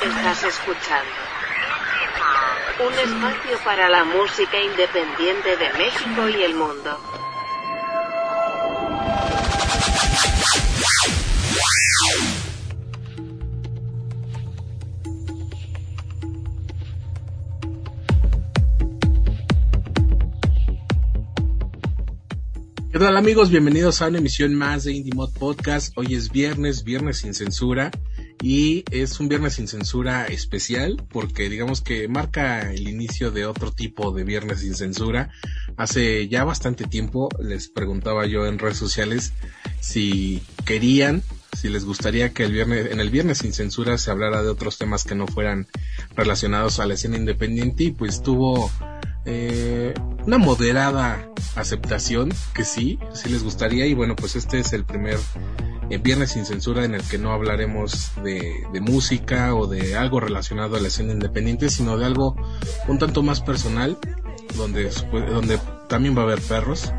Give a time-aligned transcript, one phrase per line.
[0.00, 1.10] Estás escuchando
[2.86, 6.96] un espacio para la música independiente de México y el mundo.
[22.92, 23.50] ¿Qué tal amigos?
[23.50, 25.92] Bienvenidos a una emisión más de Indie Mod Podcast.
[25.96, 27.90] Hoy es viernes, viernes sin censura
[28.42, 33.72] y es un viernes sin censura especial porque digamos que marca el inicio de otro
[33.72, 35.30] tipo de viernes sin censura.
[35.76, 39.32] Hace ya bastante tiempo les preguntaba yo en redes sociales
[39.80, 41.22] si querían,
[41.56, 44.78] si les gustaría que el viernes, en el viernes sin censura se hablara de otros
[44.78, 45.66] temas que no fueran
[46.14, 48.70] relacionados a la escena independiente y pues tuvo
[49.24, 49.94] eh,
[50.26, 55.18] una moderada aceptación que sí, sí les gustaría y bueno pues este es el primer
[55.90, 60.76] eh, viernes sin censura en el que no hablaremos de, música o de algo relacionado
[60.76, 62.36] a la escena independiente sino de algo
[62.86, 63.98] un tanto más personal
[64.56, 66.92] donde, donde también va a haber perros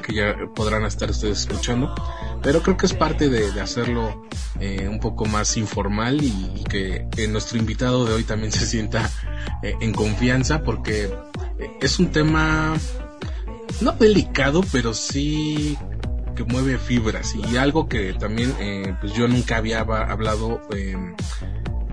[0.00, 1.94] que ya podrán estar ustedes escuchando.
[2.42, 4.26] Pero creo que es parte de, hacerlo
[4.58, 9.10] eh, un poco más informal y, que, nuestro invitado de hoy también se sienta
[9.62, 11.04] eh, en confianza porque
[11.58, 12.74] eh, es un tema
[13.80, 15.78] no delicado pero sí
[16.34, 17.34] que mueve fibras.
[17.34, 20.96] Y algo que también eh, pues yo nunca había hablado eh,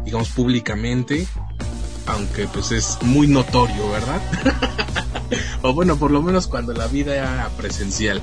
[0.05, 1.27] digamos públicamente
[2.05, 4.21] aunque pues es muy notorio verdad
[5.61, 8.21] o bueno por lo menos cuando la vida era presencial.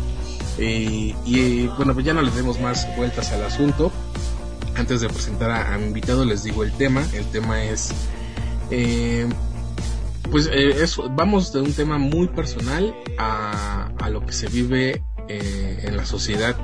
[0.58, 3.92] Eh, y bueno pues ya no le demos más vueltas al asunto.
[4.76, 7.04] Antes de presentar a, mi invitado les digo el tema.
[7.12, 7.92] El tema es
[10.30, 15.96] pues eso, vamos de un tema muy personal a lo que se vive eh, en
[15.96, 16.56] la sociedad.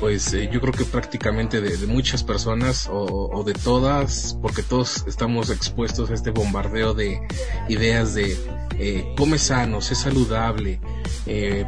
[0.00, 5.50] Pues eh, yo creo que prácticamente de, muchas personas o, de todas, porque todos estamos
[5.50, 7.20] expuestos a este bombardeo de
[7.68, 8.36] ideas de
[8.78, 10.80] eh, come sano, sé saludable,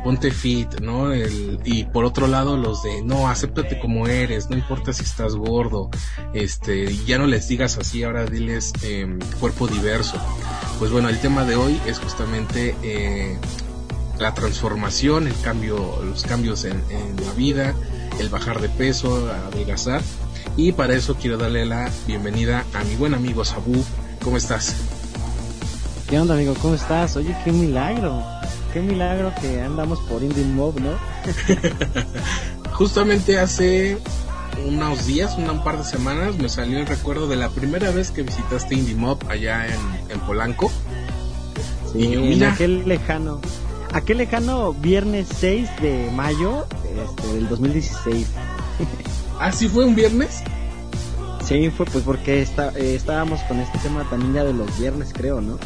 [0.05, 1.13] ponte fit, ¿no?
[1.13, 5.35] El, y por otro lado los de no, acéptate como eres, no importa si estás
[5.35, 5.91] gordo,
[6.35, 10.19] este, ya no les digas así, ahora diles eh, cuerpo diverso.
[10.79, 12.75] Pues bueno, el tema de hoy es justamente
[14.19, 17.75] la transformación, el cambio, los cambios en, en, la vida,
[18.19, 20.03] el bajar de peso, adelgazar.
[20.57, 23.85] Y para eso quiero darle la bienvenida a mi buen amigo Sabu.
[24.23, 24.75] ¿Cómo estás?
[26.09, 26.55] ¿Qué onda, amigo?
[26.61, 27.17] ¿Cómo estás?
[27.17, 28.23] Oye, qué milagro.
[28.73, 30.91] Qué milagro que andamos por Indie Mob, ¿no?
[32.73, 33.99] Justamente hace
[34.67, 38.23] unos días, un par de semanas, me salió el recuerdo de la primera vez que
[38.23, 40.71] visitaste Indie Mob allá en, en Polanco.
[41.93, 43.41] Sí, y yo, mira, aquel lejano,
[43.93, 46.67] aquel lejano viernes 6 de mayo
[47.05, 48.27] este, del 2016.
[49.41, 50.43] ¿Ah, sí fue un viernes?
[51.45, 55.11] Sí, fue pues porque está, eh, estábamos con este tema también ya de los viernes,
[55.13, 55.59] creo, ¿no?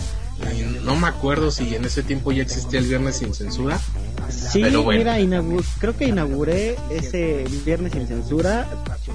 [0.84, 3.80] No me acuerdo si en ese tiempo ya existía el viernes sin censura.
[4.28, 5.12] Sí, pero bueno.
[5.12, 5.42] mira,
[5.78, 8.66] creo que inauguré ese viernes sin censura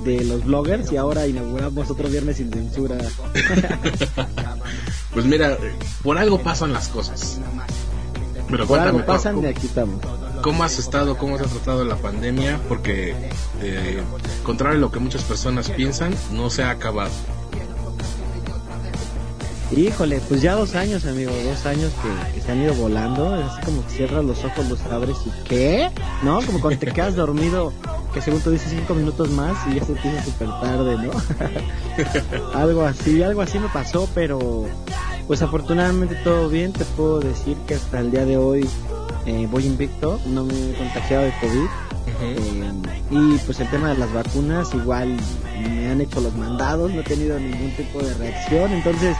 [0.04, 2.98] de los bloggers y ahora inauguramos otro viernes sin censura.
[5.14, 5.58] pues mira,
[6.04, 7.40] por algo pasan las cosas.
[8.50, 10.00] Pero por cuéntame, algo pasan ¿cómo, y aquí estamos.
[10.42, 11.18] ¿Cómo has estado?
[11.18, 12.60] ¿Cómo has tratado la pandemia?
[12.68, 13.16] Porque,
[13.62, 14.02] eh,
[14.44, 17.12] contrario a lo que muchas personas piensan, no se ha acabado.
[19.76, 23.48] Híjole, pues ya dos años, amigo, dos años que, que, se han ido volando, es
[23.48, 25.92] así como que cierras los ojos, los abres y ¿qué?
[26.24, 26.42] ¿No?
[26.42, 27.74] Como cuando te quedas dormido,
[28.14, 31.12] que según tú dices cinco minutos más y ya se empieza súper tarde, ¿no?
[32.58, 34.68] algo así, algo así me pasó, pero
[35.28, 38.68] pues afortunadamente todo bien, te puedo decir que hasta el día de hoy
[39.26, 41.58] eh, voy invicto, no me he contagiado de COVID.
[41.58, 42.22] Uh -huh.
[42.22, 45.18] eh, y pues el tema de las vacunas igual
[45.62, 49.18] me han hecho los mandados, no he tenido ningún tipo de reacción, entonces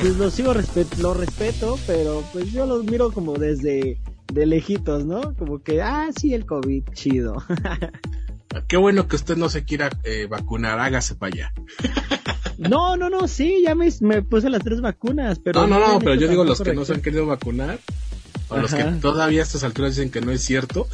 [0.00, 4.00] pues lo sigo respet lo respeto, pero pues yo los miro como desde
[4.32, 5.34] de lejitos, ¿no?
[5.36, 7.42] Como que, ah, sí, el COVID, chido.
[8.68, 11.52] Qué bueno que usted no se quiera eh, vacunar, hágase para allá.
[12.58, 15.66] no, no, no, sí, ya me, me, puse las tres vacunas, pero...
[15.66, 17.78] No, no, no, pero yo digo los que no se han querido vacunar.
[18.50, 18.62] O Ajá.
[18.62, 20.88] los que todavía a estas alturas dicen que no es cierto.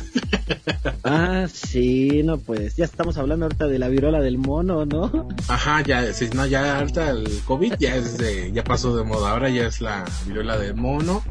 [1.05, 5.29] ah, sí, no, pues ya estamos hablando ahorita de la viruela del mono, ¿no?
[5.49, 9.31] Ajá, ya, sí, no, ya ahorita el COVID ya es de, ya pasó de moda,
[9.31, 11.23] ahora ya es la viruela del mono.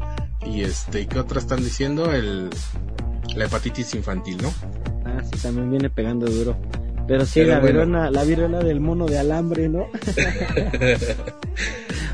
[0.46, 2.10] Y este, ¿qué otra están diciendo?
[2.12, 2.48] El,
[3.36, 4.52] la hepatitis infantil, ¿no?
[5.04, 6.56] Ah, sí, también viene pegando duro.
[7.06, 7.80] Pero sí, Pero la, bueno.
[7.80, 9.88] viruela, la viruela del mono de alambre, ¿no?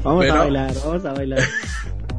[0.02, 0.34] vamos Pero...
[0.34, 1.40] a bailar, vamos a bailar.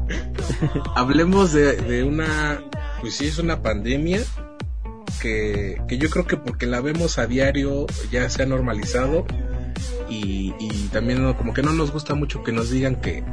[0.94, 2.62] Hablemos de, de, una,
[3.00, 4.20] pues sí, es una pandemia
[5.20, 9.26] que, que yo creo que porque la vemos a diario ya se ha normalizado
[10.12, 13.24] y, también como que no nos gusta mucho que nos digan que,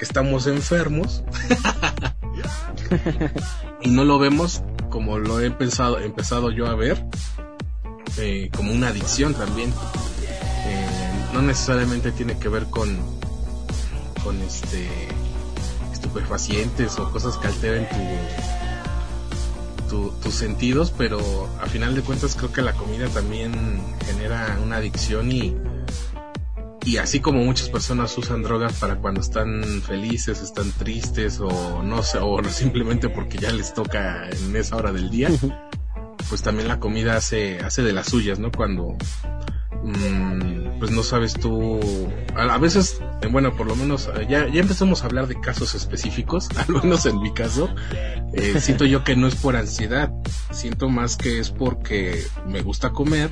[0.00, 1.24] estamos enfermos
[3.80, 7.02] y no lo vemos como lo he pensado, empezado yo a ver
[8.18, 9.70] eh, como una adicción también.
[10.66, 10.86] Eh,
[11.32, 12.96] no necesariamente tiene que ver con
[14.24, 14.88] con este
[15.92, 17.86] estupefacientes o cosas que alteren
[19.88, 21.18] tu, tus sentidos, pero
[21.60, 23.52] a final de cuentas creo que la comida también
[24.06, 25.54] genera una adicción y,
[26.84, 32.02] y así como muchas personas usan drogas para cuando están felices, están tristes o no
[32.02, 35.28] sé, o simplemente porque ya les toca en esa hora del día,
[36.28, 38.50] pues también la comida hace, hace de las suyas, ¿no?
[38.50, 38.96] Cuando,
[39.82, 41.80] mm, pues no sabes tú,
[42.36, 45.74] a, veces, eh, bueno, por lo menos eh, ya, ya empezamos a hablar de casos
[45.74, 47.68] específicos, al menos en mi caso,
[48.32, 50.10] eh, siento yo que no es por ansiedad,
[50.50, 53.30] siento más que es porque me gusta comer,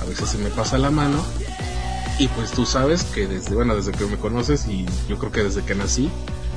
[0.00, 1.22] a veces se me pasa la mano,
[2.18, 5.42] y pues tú sabes que desde, bueno, desde que me conoces y yo creo que
[5.44, 6.10] desde que nací,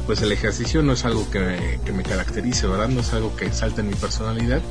[0.05, 2.89] pues el ejercicio no es algo que me, que me caracterice, ¿verdad?
[2.89, 4.61] No es algo que salte en mi personalidad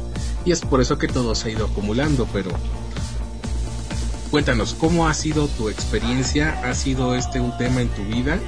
[0.45, 2.51] y es por eso que todo se ha ido acumulando, pero
[4.31, 6.61] cuéntanos, ¿cómo ha sido tu experiencia?
[6.65, 8.39] ¿Ha sido este un tema en tu vida?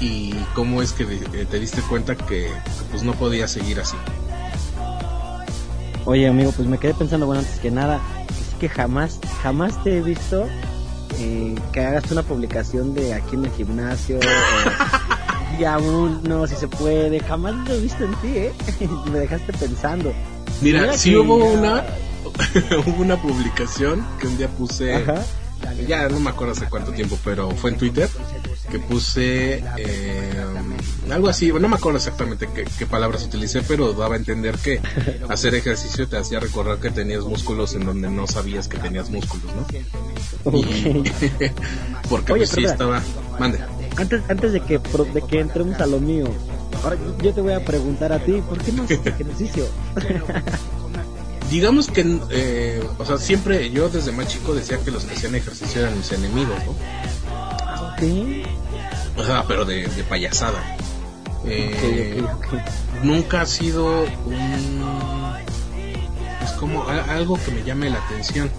[0.00, 2.50] ¿Y cómo es que eh, te diste cuenta que
[2.90, 3.96] pues no podías seguir así?
[6.04, 9.96] Oye amigo, pues me quedé pensando, bueno, antes que nada, es que jamás, jamás te
[9.96, 10.46] he visto
[11.18, 14.20] eh, que hagas una publicación de aquí en el gimnasio,
[15.56, 18.52] día uno, si se puede, jamás lo he visto en ti, ¿eh?
[19.10, 20.12] me dejaste pensando.
[20.60, 21.84] Mira, si hubo una
[22.86, 25.04] hubo una publicación que un día puse,
[25.86, 28.08] ya no me acuerdo hace cuánto tiempo, pero fue en Twitter,
[28.70, 30.44] que puse eh,
[31.10, 32.48] algo así, no me acuerdo exactamente
[32.78, 34.80] qué, palabras utilicé, pero daba a entender que
[35.28, 39.46] hacer ejercicio te hacía recordar que tenías músculos en donde no sabías que tenías músculos,
[39.54, 39.66] ¿no?
[42.08, 43.02] porque pues sí estaba...
[43.38, 43.58] Mande.
[43.96, 46.26] Antes, antes de que de que entremos a lo mío,
[46.82, 49.66] ahora yo te voy a preguntar a ti, ¿por qué no haces ejercicio?
[51.50, 55.34] digamos que, eh, o sea, siempre yo desde más chico decía que los que hacían
[55.34, 56.74] ejercicio eran mis enemigos, ¿no?
[57.98, 58.42] Sí.
[59.16, 60.76] O sea, pero de, payasada.
[61.44, 62.22] Eh,
[63.02, 65.34] nunca ha sido un.
[66.42, 68.50] Es como algo que me llame la atención.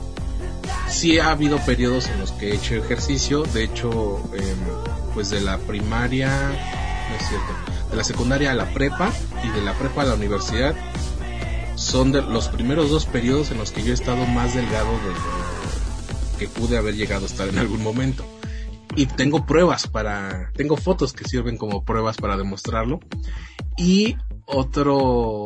[0.90, 5.42] Sí ha habido periodos en los que he hecho ejercicio, de hecho, em, pues de
[5.42, 7.54] la primaria, no es cierto,
[7.90, 9.12] de la secundaria a la prepa
[9.44, 10.76] y de la prepa a la universidad
[11.76, 16.38] son los primeros dos periodos en los que yo he estado más delgado de lo
[16.40, 18.26] que pude haber llegado a estar en algún momento.
[18.96, 23.00] Y tengo pruebas para, tengo fotos que sirven como pruebas para demostrarlo.
[23.78, 25.44] Y otro,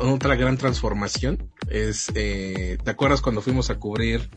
[0.00, 4.28] otra gran transformación es, eh, ¿te acuerdas cuando fuimos a cubrir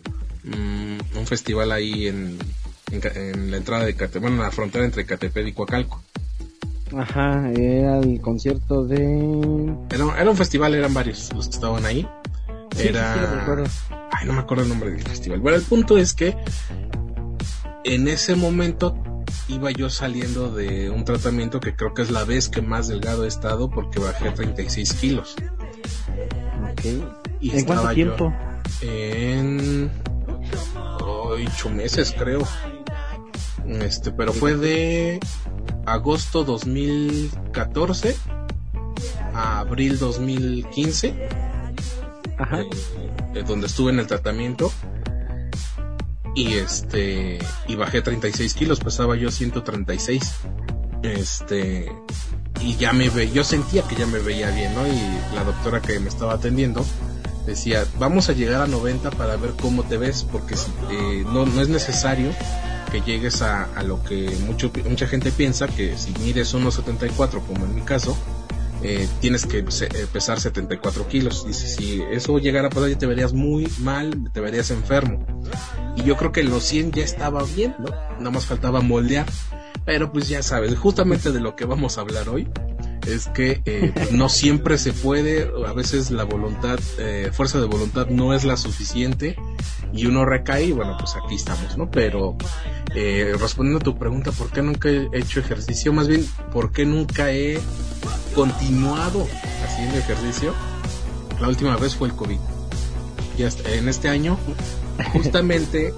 [0.43, 2.39] mm, un festival ahí en,
[2.91, 6.03] en, la entrada de Catepec, bueno, en la frontera entre Catepec y Coacalco?
[6.97, 9.73] Ajá, era el concierto de...
[9.89, 12.07] Era, un festival, eran varios los que estaban ahí.
[12.77, 13.45] era...
[14.11, 15.39] Ay, no me acuerdo el nombre del festival.
[15.39, 16.35] Bueno, el punto es que
[17.83, 18.95] en ese momento
[19.47, 23.25] iba yo saliendo de un tratamiento que creo que es la vez que más delgado
[23.25, 25.35] he estado porque bajé 36 kilos.
[26.71, 26.85] Ok.
[27.41, 28.33] ¿En cuánto tiempo?
[28.81, 29.91] En...
[30.99, 32.41] ocho meses creo.
[33.67, 35.19] Este, pero fue de
[35.93, 38.15] agosto 2014
[39.33, 41.29] a abril 2015,
[42.37, 42.61] Ajá.
[43.33, 44.71] Eh, donde estuve en el tratamiento
[46.35, 50.33] y este y bajé 36 kilos, pesaba yo 136,
[51.03, 51.91] este
[52.61, 54.87] y ya me ve, yo sentía que ya me veía bien, ¿no?
[54.87, 56.85] Y la doctora que me estaba atendiendo
[57.45, 60.55] decía, vamos a llegar a 90 para ver cómo te ves, porque
[60.91, 62.31] eh, no, no es necesario
[62.91, 67.65] que llegues a, a lo que mucho, mucha gente piensa, que si mides 1,74 como
[67.65, 68.17] en mi caso,
[68.83, 71.45] eh, tienes que eh, pesar 74 kilos.
[71.45, 75.25] Dice, si eso llegara a pasar ya te verías muy mal, te verías enfermo.
[75.95, 77.89] Y yo creo que los 100 ya estaba bien, ¿no?
[78.17, 79.25] Nada más faltaba moldear.
[79.85, 82.47] Pero pues ya sabes, justamente de lo que vamos a hablar hoy
[83.07, 88.07] es que eh, no siempre se puede, a veces la voluntad, eh, fuerza de voluntad
[88.07, 89.35] no es la suficiente
[89.93, 91.89] y uno recae y bueno, pues aquí estamos, ¿no?
[91.89, 92.37] Pero
[92.95, 95.93] eh, respondiendo a tu pregunta, ¿por qué nunca he hecho ejercicio?
[95.93, 97.59] Más bien, ¿por qué nunca he
[98.35, 99.27] continuado
[99.65, 100.53] haciendo ejercicio?
[101.39, 102.39] La última vez fue el COVID.
[103.37, 104.37] Ya en este año,
[105.13, 105.93] justamente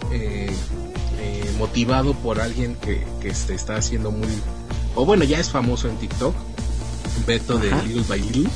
[1.57, 4.27] motivado por alguien que, que está haciendo muy,
[4.95, 6.35] o bueno, ya es famoso en TikTok,
[7.25, 8.49] Beto de Little by Little,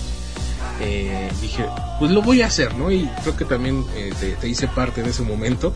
[0.79, 1.65] eh, dije,
[1.99, 2.91] pues lo voy a hacer, ¿no?
[2.91, 5.73] Y creo que también eh, te, hice parte de ese momento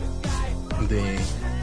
[0.88, 1.18] de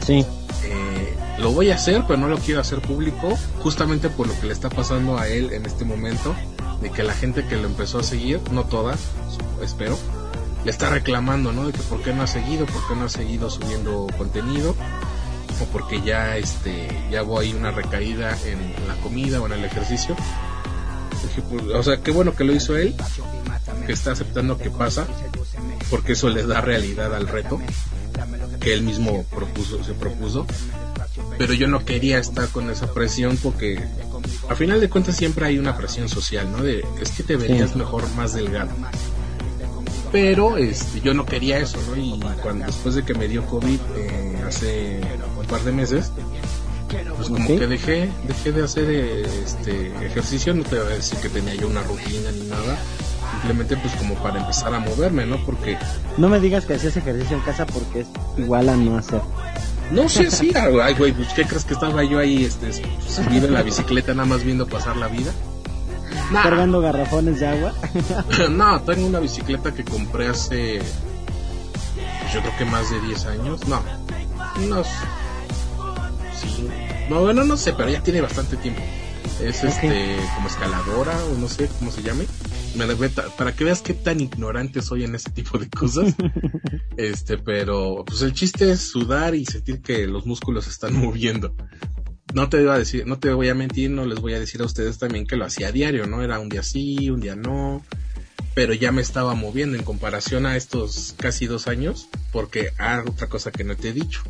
[0.06, 0.24] Sí.
[0.64, 4.46] Eh, lo voy a hacer, pero no lo quiero hacer público, justamente por lo que
[4.46, 6.34] le está pasando a él en este momento,
[6.82, 8.96] de que la gente que lo empezó a seguir, no toda,
[9.62, 9.96] espero,
[10.64, 11.66] le está reclamando, ¿no?
[11.66, 14.74] De que por qué no ha seguido, por qué no ha seguido subiendo contenido,
[15.62, 20.16] o porque ya, este, ya voy una recaída en la comida o en el ejercicio.
[21.48, 22.94] Pues, o sea, qué bueno que lo hizo él,
[23.86, 25.06] que está aceptando que pasa,
[25.90, 27.60] porque eso le da realidad al reto
[28.60, 30.46] que él mismo propuso, se propuso.
[31.38, 33.82] Pero yo no quería estar con esa presión porque
[34.48, 36.62] a final de cuentas siempre hay una presión social, ¿no?
[36.62, 38.70] De es que te verías mejor más delgado.
[40.12, 41.96] Pero este, yo no quería eso, ¿no?
[41.96, 45.00] Y cuando después de que me dio COVID eh, hace
[45.38, 46.12] un par de meses,
[47.16, 51.28] pues como que dejé, dejé de hacer este ejercicio, no te voy a decir que
[51.28, 52.78] tenía yo una rutina ni nada,
[53.32, 55.36] simplemente pues como para empezar a moverme, ¿no?
[55.44, 55.78] Porque...
[56.16, 59.20] No me digas que hacías ejercicio en casa porque es igual a no hacer.
[59.90, 63.54] No sé, sí, ay, güey, pues ¿qué crees que estaba yo ahí, este, subido en
[63.54, 65.32] la bicicleta nada más viendo pasar la vida?
[66.32, 67.74] Cargando garrafones de agua.
[68.50, 70.80] no, tengo una bicicleta que compré hace,
[72.20, 73.82] pues, yo creo que más de 10 años, no,
[74.62, 74.92] unos, sí,
[77.08, 78.80] no, bueno, no sé, pero ya tiene bastante tiempo.
[79.42, 82.26] Es este, como escaladora, o no sé cómo se llame
[83.36, 86.14] para que veas qué tan ignorante soy en este tipo de cosas.
[86.96, 91.54] este, pero pues el chiste es sudar y sentir que los músculos se están moviendo.
[92.32, 94.62] No te voy a decir, no te voy a mentir, no les voy a decir
[94.62, 96.22] a ustedes también que lo hacía a diario, ¿no?
[96.22, 97.84] Era un día sí, un día no,
[98.54, 103.28] pero ya me estaba moviendo en comparación a estos casi dos años, porque ah, otra
[103.28, 104.22] cosa que no te he dicho.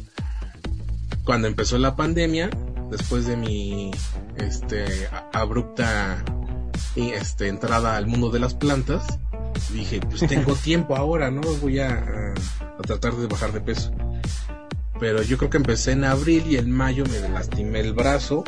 [1.25, 2.51] Cuando empezó la pandemia,
[2.91, 3.91] después de mi
[4.37, 6.25] este abrupta
[6.97, 9.19] este, entrada al mundo de las plantas,
[9.73, 11.43] dije, pues tengo tiempo ahora, ¿no?
[11.61, 12.35] Voy a,
[12.79, 13.93] a, tratar de bajar de peso.
[14.99, 18.45] Pero yo creo que empecé en abril y en mayo me lastimé el brazo,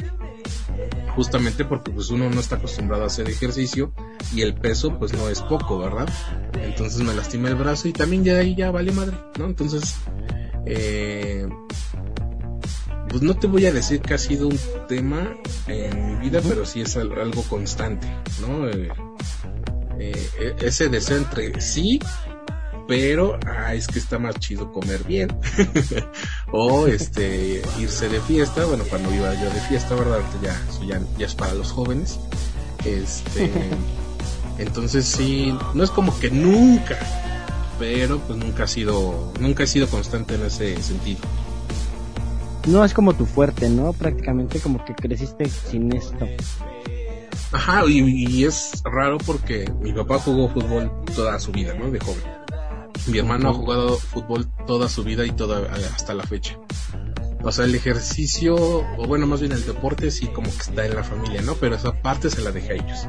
[1.15, 3.93] justamente porque pues uno no está acostumbrado a hacer ejercicio
[4.35, 6.09] y el peso pues no es poco, ¿verdad?
[6.61, 9.47] Entonces me lastimé el brazo y también ya ahí ya vale madre, ¿no?
[9.47, 9.97] Entonces,
[10.67, 11.49] eh,
[13.13, 16.65] pues no te voy a decir que ha sido un tema en mi vida, pero
[16.65, 18.07] sí es algo constante,
[18.41, 18.67] ¿no?
[18.67, 18.89] Eh,
[19.99, 22.01] eh, ese deseo entre sí,
[22.89, 25.29] pero ah, es que está más chido comer bien.
[26.53, 30.21] o este irse de fiesta, bueno, cuando iba yo de fiesta, ¿verdad?
[30.43, 32.19] Ya, ya, ya es para los jóvenes.
[32.87, 33.51] Este,
[34.59, 36.99] entonces sí, no es como que nunca,
[37.79, 41.21] pero pues nunca ha sido, nunca he sido constante en ese sentido
[42.67, 43.93] no es como tu fuerte, ¿no?
[43.93, 46.27] Prácticamente como que creciste sin esto.
[47.53, 51.91] Ajá, y, es raro porque mi papá jugó fútbol toda su vida, ¿no?
[51.91, 52.23] De joven.
[53.09, 56.59] Mi hermano ha jugado fútbol toda su vida y toda hasta la fecha.
[57.43, 60.95] O sea, el ejercicio, o bueno, más bien el deporte sí como que está en
[60.95, 61.55] la familia, ¿no?
[61.55, 63.09] Pero esa parte se la dejé a ellos.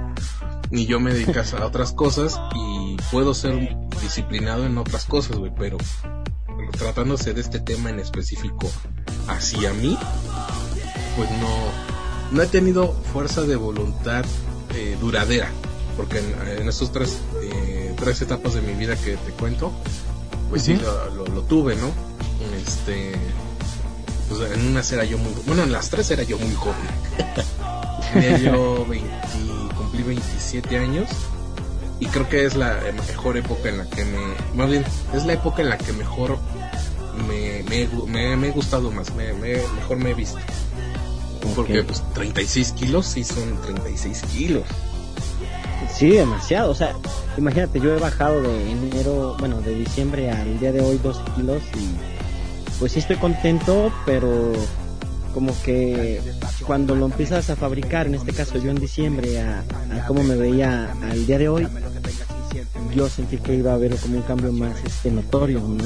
[0.72, 5.54] Y yo me dedico a otras cosas y puedo ser disciplinado en otras cosas, güey,
[5.56, 5.78] pero
[6.78, 8.70] tratándose de este tema en específico
[9.28, 9.98] hacia mí,
[11.16, 11.48] pues no,
[12.32, 14.26] no he tenido fuerza de voluntad
[14.74, 15.50] eh, duradera,
[15.98, 19.72] porque en, estos tres, eh, tres etapas de mi vida que te cuento,
[20.50, 21.92] pues sí lo, tuve, ¿no?
[22.66, 23.14] Este,
[24.30, 26.76] pues en unas era yo muy, bueno, en las tres era yo muy joven.
[28.14, 29.10] Tenía yo 20,
[29.76, 31.10] cumplí 27 años
[32.04, 34.18] y creo que es la mejor época en la que me,
[34.56, 34.84] más bien,
[35.14, 36.38] es la época en la que mejor
[37.30, 40.38] me, me, me, he gustado más, me, mejor me he visto.
[41.56, 44.64] Porque pues 36 kilos sí son 36 kilos.
[45.94, 46.72] Sí, demasiado.
[46.72, 46.94] O sea,
[47.38, 51.64] imagínate, yo he bajado de enero, bueno, de diciembre al día de hoy 12 kilos
[51.76, 54.52] y pues sí estoy contento, pero
[55.34, 56.22] como que
[56.66, 60.36] cuando lo empiezas a fabricar, en este caso yo en diciembre, a, a cómo me
[60.36, 61.68] veía al día de hoy,
[62.96, 65.84] yo sentí que iba a haber como un cambio más este notorio, ¿no?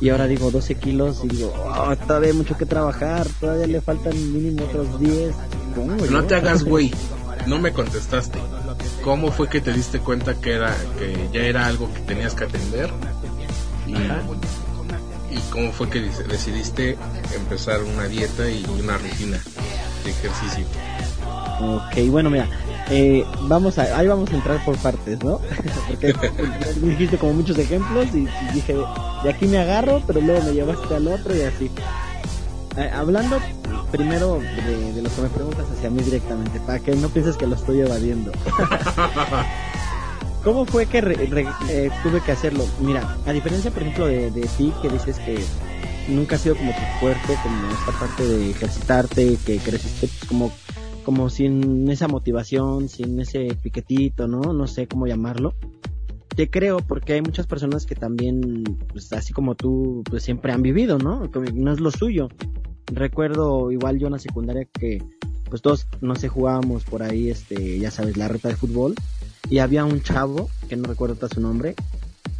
[0.00, 3.80] Y ahora digo 12 kilos y digo, oh, todavía hay mucho que trabajar, todavía le
[3.80, 5.34] faltan mínimo otros 10.
[6.10, 6.92] No te hagas güey,
[7.46, 8.38] no me contestaste.
[9.02, 12.44] ¿Cómo fue que te diste cuenta que era que ya era algo que tenías que
[12.44, 12.90] atender?
[13.86, 13.94] Y,
[15.36, 16.96] y cómo fue que decidiste
[17.34, 19.38] empezar una dieta y una rutina
[20.04, 20.64] de ejercicio.
[21.60, 22.48] Ok, bueno, mira,
[22.90, 25.40] eh, vamos a, ahí vamos a entrar por partes, ¿no?
[25.88, 26.14] Porque
[26.82, 28.74] dijiste como muchos ejemplos y, dije,
[29.22, 31.70] de aquí me agarro, pero luego me llevaste al otro y así.
[32.76, 33.40] Eh, hablando
[33.90, 37.56] primero de, lo que me preguntas hacia mí directamente, para que no pienses que lo
[37.56, 38.32] estoy evadiendo.
[40.46, 42.64] ¿Cómo fue que eh, tuve que hacerlo?
[42.80, 45.40] Mira, a diferencia, por ejemplo, de, ti, que dices que
[46.06, 50.52] nunca ha sido como tu fuerte, como esta parte de ejercitarte, que creciste pues, como,
[51.04, 54.52] como sin esa motivación, sin ese piquetito, ¿no?
[54.52, 55.52] No sé cómo llamarlo.
[56.28, 58.62] Te creo porque hay muchas personas que también,
[58.92, 61.28] pues así como tú, pues siempre han vivido, ¿no?
[61.54, 62.28] no es lo suyo.
[62.86, 65.02] Recuerdo igual yo en la secundaria que
[65.48, 68.94] pues todos, no sé, jugábamos por ahí, este, ya sabes, la reta de fútbol.
[69.48, 71.74] Y había un chavo, que no recuerdo su nombre,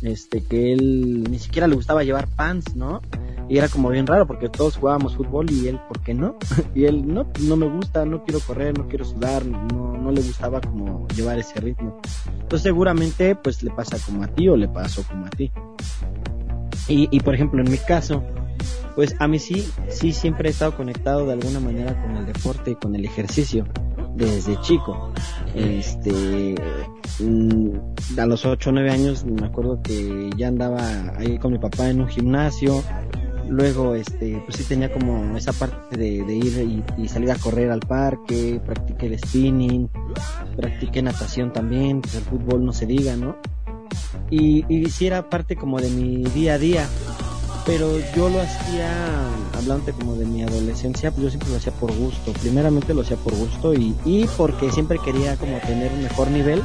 [0.02, 3.00] este, que él ni siquiera le gustaba llevar pants, ¿no?
[3.48, 6.36] Y era como bien raro porque todos jugábamos fútbol y él, ¿por qué no?
[6.75, 10.20] y él, no, no me gusta, no quiero correr, no quiero sudar, no, no le
[10.20, 12.00] gustaba como llevar ese ritmo.
[12.40, 15.52] Entonces seguramente pues le pasa como a ti o le pasó como a ti.
[16.88, 18.22] Y, y por ejemplo en mi caso,
[18.96, 22.70] pues a mí sí, sí siempre he estado conectado de alguna manera con el deporte
[22.72, 23.66] y con el ejercicio
[24.14, 25.12] desde chico.
[25.54, 26.54] Este,
[27.20, 30.80] mm, a los 8 o 9 años me acuerdo que ya andaba
[31.18, 32.82] ahí con mi papá en un gimnasio.
[33.48, 37.80] Luego, este, pues sí tenía como esa parte de, ir y, salir a correr al
[37.80, 39.88] parque, practiqué el spinning,
[40.56, 43.36] practiqué natación también, pues el fútbol no se diga, ¿no?
[44.30, 46.88] Y, y sí era parte como de mi día a día
[47.66, 48.88] pero yo lo hacía,
[49.54, 52.32] hablando como de mi adolescencia, pues yo siempre lo hacía por gusto.
[52.40, 56.62] Primeramente lo hacía por gusto y, y porque siempre quería como tener un mejor nivel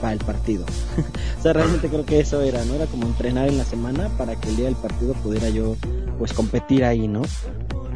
[0.00, 0.64] para el partido.
[1.38, 2.74] o sea, realmente creo que eso era, ¿no?
[2.74, 5.76] Era como entrenar en la semana para que el día del partido pudiera yo,
[6.18, 7.22] pues, competir ahí, ¿no?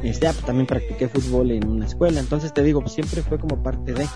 [0.02, 3.38] Este, ah, pues, también practiqué fútbol en una escuela, entonces te digo, pues siempre fue
[3.38, 4.06] como parte de...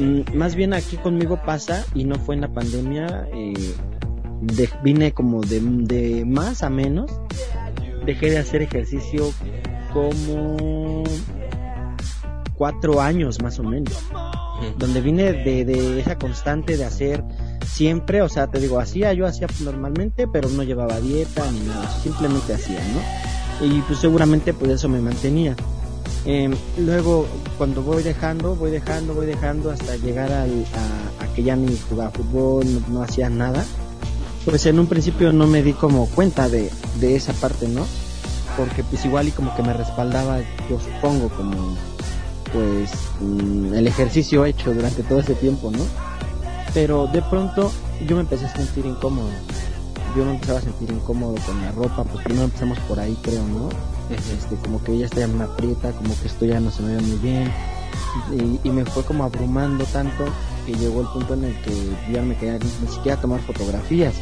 [0.00, 3.74] Mm, más bien aquí conmigo pasa, y no fue en la pandemia, eh,
[4.82, 7.10] vine como de, de más a menos.
[8.04, 9.32] Dejé de hacer ejercicio
[9.92, 11.04] como
[12.54, 13.96] cuatro años más o menos.
[14.76, 17.24] Donde vine de, de esa constante de hacer
[17.66, 21.88] siempre, o sea, te digo, hacía, yo hacía normalmente, pero no llevaba dieta ni nada,
[22.02, 23.66] simplemente hacía, ¿no?
[23.66, 25.56] Y pues seguramente pues eso me mantenía.
[26.26, 31.42] Eh, luego, cuando voy dejando, voy dejando, voy dejando hasta llegar al, a, a, que
[31.42, 33.64] ya ni jugaba fútbol, no hacía nada
[34.44, 37.86] pues en un principio no me di como cuenta de, de esa parte, ¿no?
[38.56, 41.76] Porque pues igual y como que me respaldaba, yo supongo, como
[42.52, 45.84] pues mm, el ejercicio hecho durante todo ese tiempo, ¿no?
[46.74, 47.72] Pero de pronto
[48.06, 49.28] yo me empecé a sentir incómodo.
[50.16, 53.44] Yo me empezaba a sentir incómodo con la ropa, pues primero empezamos por ahí, creo,
[53.44, 53.68] ¿no?
[54.10, 57.02] Este, como que está ya me aprieta, como que esto ya no se me ve
[57.02, 57.52] muy bien.
[58.32, 60.24] Y, y me fue como abrumando tanto
[60.66, 61.72] que llegó el punto en el que
[62.12, 64.14] ya me quería ni siquiera tomar fotografías,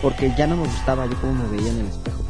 [0.00, 2.22] porque ya no me gustaba yo cómo me veía en el espejo.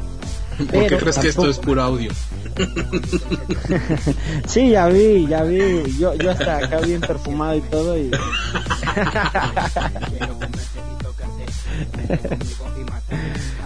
[0.59, 2.13] ¿Por qué crees que esto es puro audio?
[4.47, 5.83] sí, ya vi, ya vi.
[5.99, 8.11] Yo, yo hasta acá bien perfumado y todo y...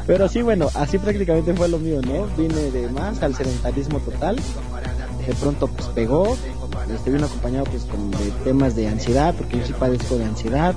[0.06, 2.26] Pero sí, bueno, así prácticamente fue lo mío, ¿no?
[2.36, 4.36] Vine de más al sedentarismo total.
[5.26, 6.36] De pronto pues pegó,
[6.94, 10.74] estoy bien acompañado pues con de temas de ansiedad, porque yo sí padezco de ansiedad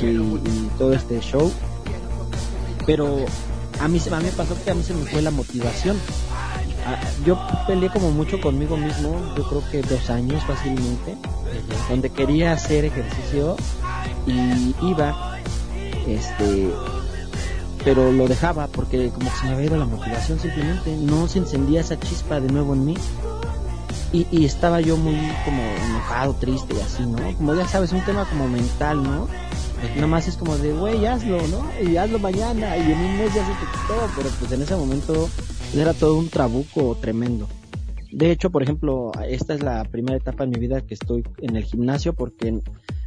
[0.00, 1.52] y, todo este show.
[2.86, 3.24] Pero
[3.80, 5.96] a mí, a mí me pasó que a mí se me fue la motivación.
[6.86, 11.16] Ah, yo peleé como mucho conmigo mismo, yo creo que dos años fácilmente,
[11.88, 13.56] donde quería hacer ejercicio
[14.26, 15.38] y iba,
[16.06, 16.70] este,
[17.84, 21.38] pero lo dejaba porque como que se me había ido la motivación simplemente, no se
[21.38, 22.94] encendía esa chispa de nuevo en mí
[24.14, 27.18] y, y, estaba yo muy como enojado, triste y así, ¿no?
[27.36, 29.26] Como ya sabes, un tema como mental, ¿no?
[29.98, 31.68] Nomás es como de, güey, hazlo, ¿no?
[31.82, 34.76] Y hazlo mañana y en un mes ya se te quitó, pero pues en ese
[34.76, 35.28] momento
[35.74, 37.48] era todo un trabuco tremendo.
[38.12, 41.56] De hecho, por ejemplo, esta es la primera etapa en mi vida que estoy en
[41.56, 42.60] el gimnasio porque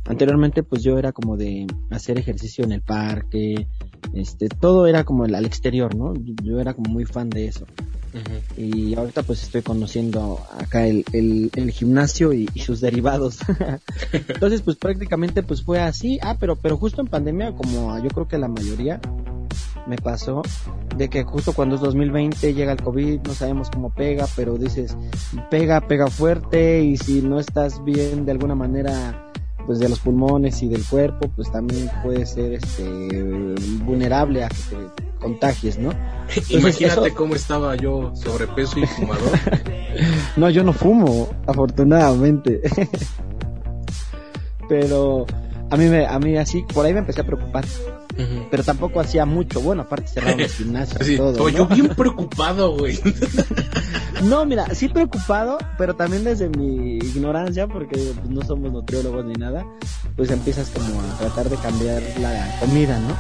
[0.06, 3.68] anteriormente pues yo era como de hacer ejercicio en el parque,
[4.14, 6.14] este, todo era como al exterior, ¿no?
[6.44, 7.66] Yo era como muy fan de eso.
[8.56, 13.40] Y ahorita pues estoy conociendo acá el, el, gimnasio y, sus derivados.
[14.12, 16.18] Entonces pues prácticamente pues fue así.
[16.24, 19.00] Ah, pero, pero justo en pandemia, como yo creo que la mayoría,
[19.88, 20.42] me pasó
[20.96, 24.98] de que justo cuando es 2020 llega el COVID, no sabemos cómo pega, pero dices,
[25.50, 29.27] pega, pega fuerte y si no estás bien de alguna manera
[29.68, 33.54] pues de los pulmones y del cuerpo, pues también puede ser este
[33.84, 34.78] vulnerable a que te
[35.20, 35.92] contagies, ¿no?
[36.50, 39.38] Imagínate cómo estaba yo sobrepeso y fumador.
[40.38, 42.62] no, yo no fumo, afortunadamente.
[44.70, 45.26] Pero
[45.70, 47.66] a mí me, a mí así, por ahí me empecé a preocupar.
[48.50, 51.50] Pero tampoco hacía mucho, bueno, aparte cerraron los gimnasios y todo.
[51.50, 53.00] Yo bien preocupado, güey.
[54.24, 59.34] no, mira, sí preocupado, pero también desde mi ignorancia, porque pues, no somos nutriólogos ni
[59.34, 59.66] nada,
[60.16, 63.16] pues empiezas como a tratar de cambiar la comida, ¿no?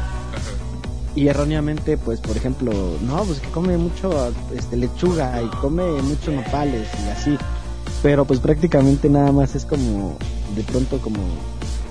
[1.15, 6.31] y erróneamente pues por ejemplo no pues que come mucho este lechuga y come muchos
[6.31, 7.37] nopales y así
[8.03, 10.15] pero pues prácticamente nada más es como
[10.55, 11.17] de pronto como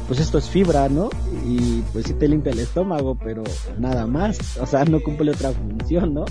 [0.06, 1.08] pues esto es fibra no
[1.44, 3.42] y pues sí te limpia el estómago pero
[3.78, 6.24] nada más o sea no cumple otra función no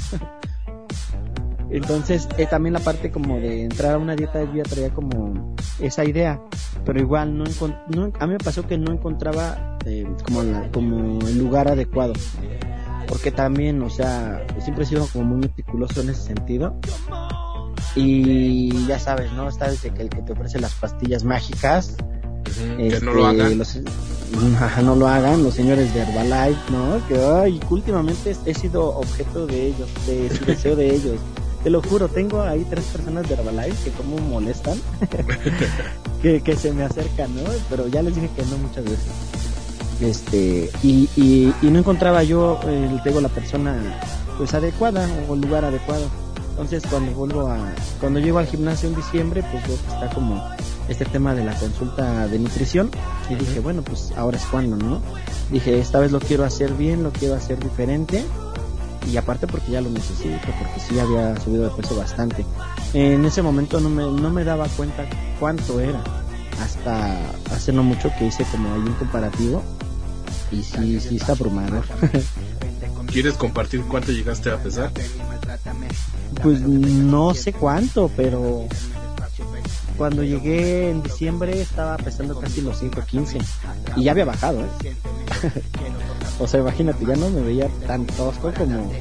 [1.69, 5.55] entonces eh, también la parte como de entrar a una dieta yo ya traía como
[5.79, 6.41] esa idea
[6.85, 7.43] pero igual no,
[7.89, 12.13] no a mí me pasó que no encontraba eh, como la, como el lugar adecuado
[13.07, 16.75] porque también, o sea, siempre he sido como muy meticuloso en ese sentido.
[17.95, 19.47] Y ya sabes, ¿no?
[19.47, 21.95] Está desde que el que te ofrece las pastillas mágicas.
[22.55, 23.57] Que no lo este, hagan.
[23.57, 23.75] Los,
[24.83, 27.07] no lo hagan, los señores de Herbalife, ¿no?
[27.07, 31.19] Que ay, últimamente he sido objeto de ellos, de su deseo de ellos.
[31.63, 34.79] Te lo juro, tengo ahí tres personas de Herbalife que como molestan,
[36.21, 37.41] que, que se me acercan, ¿no?
[37.69, 39.11] Pero ya les dije que no muchas veces
[40.01, 43.97] este y, y, no encontraba yo eh, tengo la persona
[44.37, 46.05] pues adecuada o el lugar adecuado
[46.51, 47.57] entonces cuando vuelvo a
[47.99, 50.43] cuando llego al gimnasio en diciembre pues veo que está como
[50.87, 52.91] este tema de la consulta de nutrición.
[53.29, 55.01] Y dije bueno pues ahora es cuando no
[55.51, 58.23] dije esta vez lo quiero hacer bien lo quiero hacer diferente
[59.11, 62.45] y aparte porque ya lo necesito porque sí había subido de peso bastante.
[62.93, 65.05] En ese momento no me no me daba cuenta
[65.39, 66.03] cuánto era.
[66.61, 67.19] Hasta
[67.53, 69.63] hace no mucho que hice como ahí un comparativo.
[70.51, 71.83] Y sí, sí está abrumador.
[73.11, 74.91] ¿Quieres compartir cuánto llegaste a pesar?
[76.41, 78.67] Pues no sé cuánto, pero
[79.97, 83.37] cuando llegué en diciembre estaba pesando casi los 115
[83.95, 84.95] y ya había bajado, ¿eh?
[86.39, 88.91] o sea, imagínate, ya no me veía tan tosco como,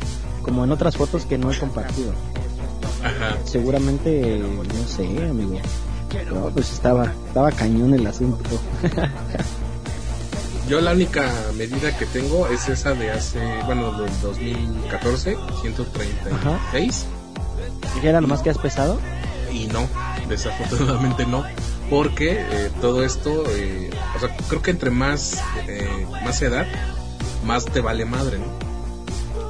[0.42, 2.12] como en otras fotos que no he compartido.
[3.44, 5.58] Seguramente, no sé, amigo.
[6.10, 8.48] Pero pues estaba, estaba cañón el asunto.
[10.68, 17.06] Yo la única medida que tengo es esa de hace, bueno, del 2014, 136.
[18.02, 18.98] ¿Y era lo más que has pesado?
[19.54, 19.88] Y no,
[20.28, 21.44] desafortunadamente no,
[21.88, 26.66] porque eh, todo esto, eh, o sea, creo que entre más, eh, más edad,
[27.44, 28.46] más te vale madre, ¿no?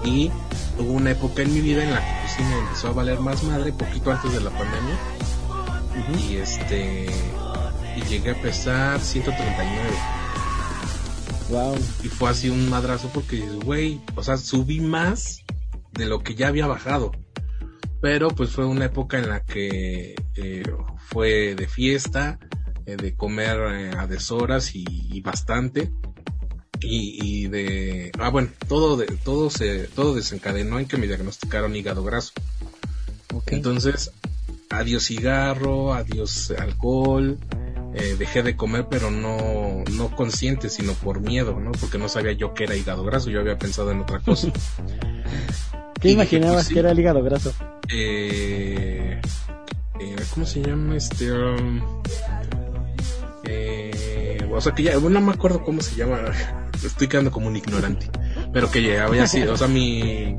[0.09, 0.31] Y
[0.79, 3.21] hubo una época en mi vida en la que pues sí me empezó a valer
[3.21, 4.99] más madre, poquito antes de la pandemia.
[6.29, 7.07] Y este,
[7.97, 9.81] y llegué a pesar 139
[12.03, 15.43] y fue así un madrazo porque, güey, o sea, subí más
[15.93, 17.13] de lo que ya había bajado.
[18.05, 20.63] Pero pues fue una época en la que eh,
[21.09, 22.39] fue de fiesta,
[22.85, 25.91] eh, de comer eh, a deshoras y, bastante.
[26.83, 32.05] Y, de ah bueno todo de todo se todo desencadenó en que me diagnosticaron hígado
[32.05, 32.33] graso
[33.47, 34.11] entonces
[34.69, 37.39] adiós cigarro adiós alcohol
[37.95, 41.71] eh, dejé de comer, pero no, no consciente, sino por miedo, ¿no?
[41.73, 44.53] Porque no sabía yo que era hígado graso, yo había pensado en otra cosa.
[46.05, 47.55] ¿Qué imaginabas pues, que era el hígado graso?
[47.89, 49.19] Eh,
[49.99, 51.33] eh, ¿Cómo se llama este?
[51.33, 51.81] Um,
[53.45, 56.21] eh, o sea que ya, no me acuerdo cómo se llama,
[56.85, 58.11] estoy quedando como un ignorante,
[58.53, 60.37] pero que ya había sido, o sea, mi,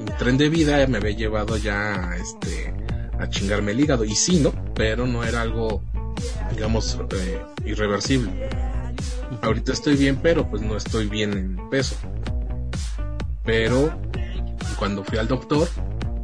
[0.00, 2.74] mi tren de vida me había llevado ya este,
[3.18, 4.52] a chingarme el hígado, y sí, ¿no?
[4.74, 5.82] Pero no era algo
[6.54, 8.50] digamos, eh, irreversible.
[9.40, 11.96] Ahorita estoy bien, pero pues no estoy bien en peso.
[13.44, 13.98] Pero
[14.78, 15.68] cuando fui al doctor,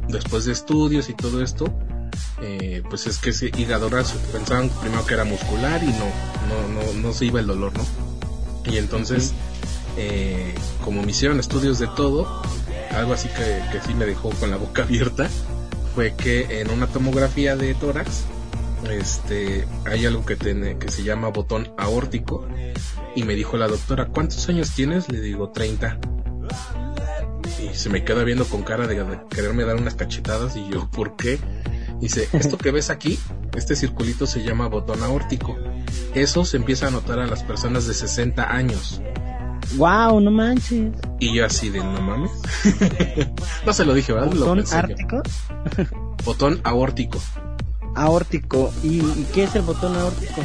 [0.07, 1.73] después de estudios y todo esto,
[2.41, 6.05] eh, pues es que ese hígado raso, pensaban primero que era muscular y no,
[6.49, 7.85] no, no, no se iba el dolor, ¿no?
[8.71, 9.33] Y entonces,
[9.97, 10.53] eh,
[10.83, 12.41] como me hicieron estudios de todo,
[12.91, 15.29] algo así que, que sí me dejó con la boca abierta,
[15.95, 18.25] fue que en una tomografía de tórax
[18.89, 22.47] este, hay algo que tiene, que se llama botón aórtico.
[23.15, 25.11] Y me dijo la doctora, ¿cuántos años tienes?
[25.11, 25.99] Le digo, 30.
[27.61, 30.55] Y se me queda viendo con cara de, quererme dar unas cachetadas.
[30.55, 31.39] Y yo, ¿por qué?
[31.99, 33.19] Dice, esto que ves aquí,
[33.55, 35.57] este circulito se llama botón aórtico.
[36.13, 39.01] Eso se empieza a notar a las personas de 60 años.
[39.75, 40.93] Wow, no manches.
[41.19, 42.31] Y yo así de no mames.
[43.65, 44.31] no se lo dije, ¿verdad?
[44.31, 45.21] ¿Botón ártico?
[46.25, 47.19] Botón aórtico
[47.95, 48.73] aórtico.
[48.83, 49.01] ¿Y,
[49.33, 50.41] qué es el botón aórtico?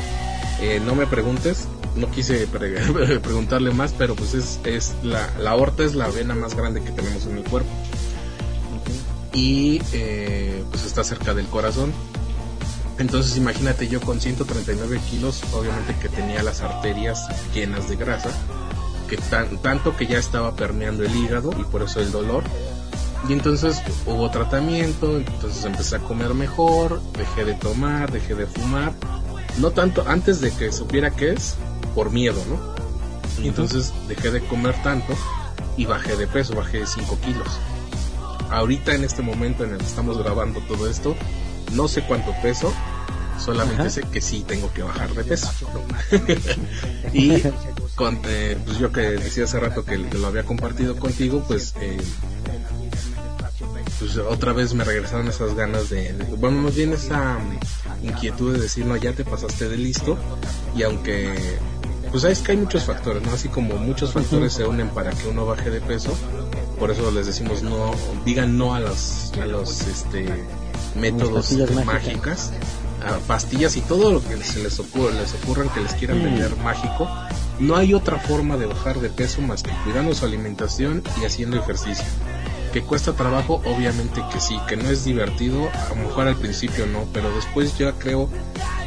[0.61, 2.46] Eh, no me preguntes, no quise
[3.22, 6.90] preguntarle más, pero pues es, es la, la aorta es la vena más grande que
[6.90, 7.70] tenemos en el cuerpo.
[9.33, 11.92] Y eh, pues está cerca del corazón.
[12.98, 18.31] Entonces imagínate yo con 139 kilos, obviamente que tenía las arterias llenas de grasa,
[19.09, 22.42] que tan, tanto que ya estaba permeando el hígado y por eso el dolor
[23.27, 28.92] y entonces hubo tratamiento, entonces empecé a comer mejor, dejé de tomar, dejé de fumar.
[29.59, 31.57] No tanto antes de que supiera qué es,
[31.95, 33.43] por miedo, ¿no?
[33.43, 35.14] Y entonces dejé de comer tanto
[35.77, 37.49] y bajé de peso, bajé 5 kilos.
[38.51, 41.14] Ahorita en este momento en el que estamos grabando todo esto,
[41.73, 42.73] no sé cuánto peso,
[43.38, 45.51] solamente sé que sí tengo que bajar de peso.
[47.12, 47.43] y
[47.95, 51.99] con, eh, pues yo que decía hace rato que, lo había compartido contigo, pues, eh,
[53.99, 57.39] pues otra vez me regresaron esas ganas de, de, bueno, más bien esa
[58.03, 60.17] inquietud de decir, no, ya te pasaste de listo
[60.77, 61.59] y aunque
[62.11, 63.33] pues sabes que hay muchos factores, ¿no?
[63.33, 66.17] Así como muchos factores se unen para que uno baje de peso,
[66.79, 67.91] por eso les decimos no,
[68.25, 70.27] digan no a los, a los este,
[70.95, 71.53] métodos
[71.85, 72.53] mágicas,
[73.05, 76.57] a pastillas y todo lo que se les ocurra, les ocurran que les quieran vender
[76.57, 77.09] mágico.
[77.59, 81.57] No hay otra forma de bajar de peso más que cuidando su alimentación y haciendo
[81.59, 82.07] ejercicio.
[82.79, 86.87] Que cuesta trabajo, obviamente que sí, que no es divertido, a lo mejor al principio
[86.87, 88.29] no, pero después ya creo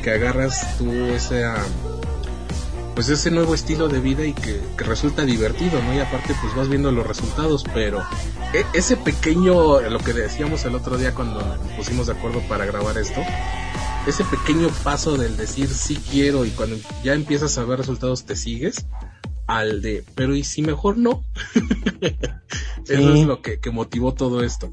[0.01, 1.57] que agarras tú esa
[2.95, 5.93] pues ese nuevo estilo de vida y que, resulta divertido, ¿no?
[5.93, 8.01] Y aparte pues vas viendo los resultados, pero
[8.53, 12.63] e, ese pequeño, lo que decíamos el otro día cuando nos pusimos de acuerdo para
[12.63, 13.19] grabar esto,
[14.07, 18.37] ese pequeño paso del decir sí quiero y cuando ya empiezas a ver resultados te
[18.37, 18.85] sigues
[19.57, 21.23] al de, pero y si mejor no.
[22.87, 24.71] Eso es lo que, que motivó todo esto.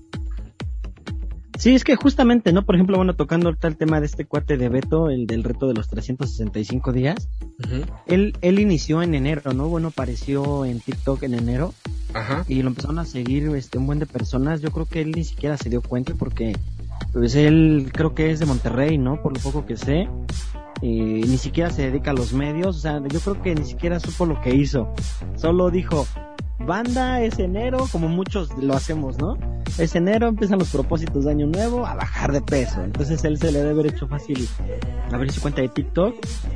[1.59, 2.65] Sí, es que justamente, ¿no?
[2.65, 5.67] Por ejemplo, bueno, tocando ahorita el tema de este cuate de Beto, el del reto
[5.67, 7.29] de los 365 días,
[8.07, 9.69] él, él inició en enero, ¿no?
[9.69, 11.75] Bueno, apareció en TikTok en enero
[12.15, 12.45] Ajá.
[12.47, 14.61] y lo empezaron a seguir este, un buen de personas.
[14.61, 16.57] Yo creo que él ni siquiera se dio cuenta porque,
[17.13, 19.21] pues él creo que es de Monterrey, ¿no?
[19.21, 20.09] Por lo poco que sé.
[20.81, 23.99] Y ni siquiera se dedica a los medios, o sea, yo creo que ni siquiera
[23.99, 24.93] supo lo que hizo.
[25.37, 26.07] Solo dijo,
[26.59, 29.37] banda es enero, como muchos lo hacemos, ¿no?
[29.79, 32.83] Es enero, empiezan los propósitos de año nuevo a bajar de peso.
[32.83, 34.49] Entonces él se le debe haber hecho fácil
[35.13, 36.15] abrir su cuenta de TikTok.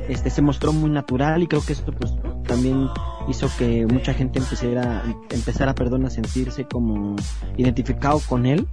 [0.09, 2.13] Este se mostró muy natural y creo que esto pues
[2.45, 2.87] también
[3.29, 7.15] hizo que mucha gente empezara, empezara perdón, a sentirse como
[7.57, 8.67] identificado con él.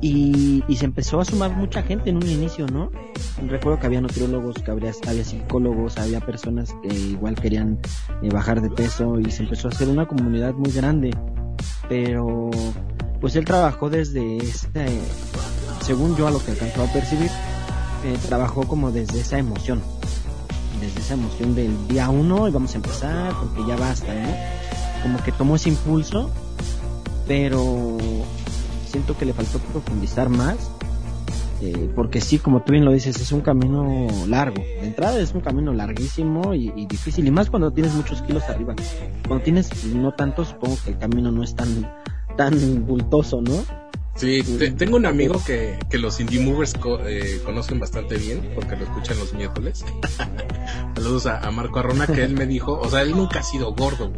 [0.00, 2.90] Y, se empezó a sumar mucha gente en un inicio, ¿no?
[3.48, 7.80] Recuerdo que había nutriólogos, que había, había psicólogos, había personas que igual querían
[8.22, 11.10] eh, bajar de peso y se empezó a hacer una comunidad muy grande.
[11.88, 12.50] Pero
[13.20, 14.86] pues él trabajó desde este,
[15.80, 17.30] según yo a lo que alcanzó a percibir,
[18.04, 19.82] eh, trabajó como desde esa emoción,
[20.80, 24.28] desde esa emoción del día uno y vamos a empezar porque ya basta, ¿no?
[25.02, 26.30] Como que tomó ese impulso,
[27.26, 27.98] pero
[28.88, 30.70] siento que le faltó profundizar más,
[31.60, 34.62] eh, porque sí, como tú bien lo dices, es un camino largo.
[34.62, 38.44] De entrada es un camino larguísimo y, y, difícil, y más cuando tienes muchos kilos
[38.44, 38.74] arriba.
[39.26, 41.68] Cuando tienes no tantos, supongo que el camino no es tan
[42.36, 43.64] tan bultoso, ¿no?
[44.18, 44.42] Sí,
[44.76, 46.74] tengo un amigo que, que los indie movers
[47.06, 49.84] eh, conocen bastante bien porque lo escuchan los miércoles.
[50.96, 54.12] Saludos a, Marco Arrona que él me dijo, o sea, él nunca ha sido gordo,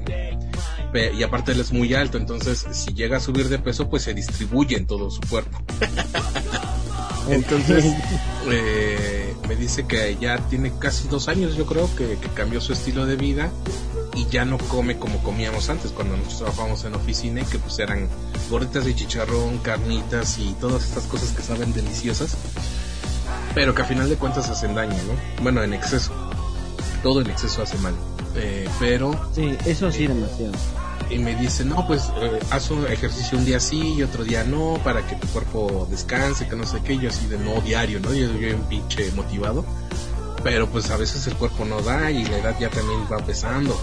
[0.95, 4.15] y aparte él es muy alto, entonces si llega a subir de peso, pues se
[4.15, 5.63] distribuye en todo su cuerpo.
[7.29, 7.85] entonces
[8.51, 12.73] eh, me dice que ya tiene casi dos años, yo creo, que, que cambió su
[12.73, 13.53] estilo de vida
[14.15, 17.79] y ya no come como comíamos antes cuando nosotros trabajábamos en oficina y que pues
[17.79, 18.09] eran
[18.49, 22.37] gorditas de chicharrón, carnitas y todas estas cosas que saben deliciosas,
[23.55, 25.43] pero que a final de cuentas hacen daño, ¿no?
[25.43, 26.13] Bueno, en exceso.
[27.03, 27.95] Todo en exceso hace mal.
[28.35, 29.31] Eh, pero...
[29.35, 30.53] Sí, eso sí demasiado.
[31.09, 34.45] Y me dice, no, pues eh, haz un ejercicio un día sí y otro día
[34.45, 37.99] no, para que tu cuerpo descanse, que no sé qué, yo así de no diario,
[38.01, 38.15] ¿no?
[38.15, 39.65] Yo, yo un pinche motivado
[40.43, 43.79] pero pues a veces el cuerpo no da y la edad ya también va pesando.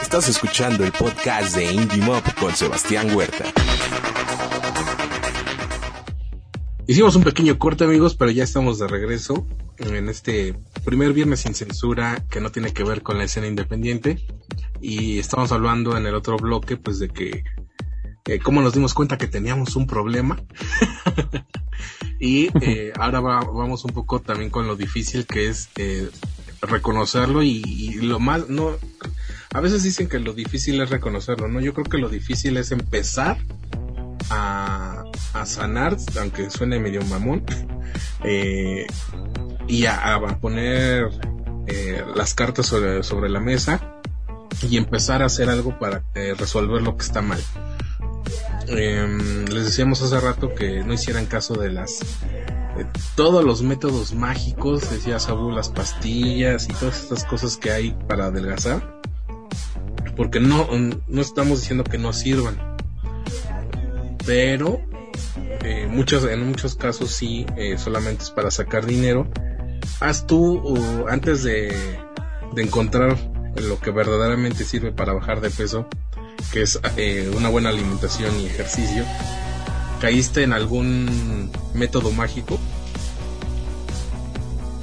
[0.00, 3.44] Estás escuchando el podcast de Indie Mob con Sebastián Huerta.
[6.86, 9.46] Hicimos un pequeño corte amigos, pero ya estamos de regreso
[9.78, 14.24] en este primer viernes sin censura que no tiene que ver con la escena independiente
[14.80, 17.44] y estamos hablando en el otro bloque pues de que
[18.26, 20.42] eh, cómo nos dimos cuenta que teníamos un problema.
[22.22, 26.08] y eh, ahora vamos un poco también con lo difícil que es eh,
[26.62, 28.76] reconocerlo y, lo más, no,
[29.52, 31.60] a veces dicen que lo difícil es reconocerlo, ¿no?
[31.60, 33.38] Yo creo que lo difícil es empezar
[34.30, 35.02] a,
[35.34, 37.44] a sanar, aunque suene medio mamón,
[38.24, 38.86] eh,
[39.66, 41.10] y a, a poner
[41.66, 44.00] eh, las cartas sobre, sobre la mesa
[44.68, 47.40] y empezar a hacer algo para eh, resolver lo que está mal.
[48.68, 52.00] Em, les decíamos hace rato que no hicieran caso de las
[53.14, 58.26] todos los métodos mágicos, decía Sabu, las pastillas y todas estas cosas que hay para
[58.26, 59.00] adelgazar,
[60.16, 60.68] porque no,
[61.06, 62.56] no estamos diciendo que no sirvan,
[64.24, 64.80] pero
[65.64, 69.28] eh, en muchos casos sí, eh, solamente es para sacar dinero.
[70.00, 70.76] Haz tú,
[71.08, 71.74] antes de,
[72.54, 73.16] de encontrar
[73.56, 75.86] lo que verdaderamente sirve para bajar de peso,
[76.50, 79.04] que es eh, una buena alimentación y ejercicio,
[80.00, 82.58] ¿caíste en algún método mágico?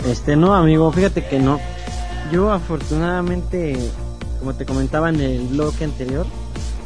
[0.08, 1.60] Este, no, amigo, fíjate que no.
[2.32, 3.78] Yo afortunadamente,
[4.40, 6.26] como te comentaba en el blog anterior,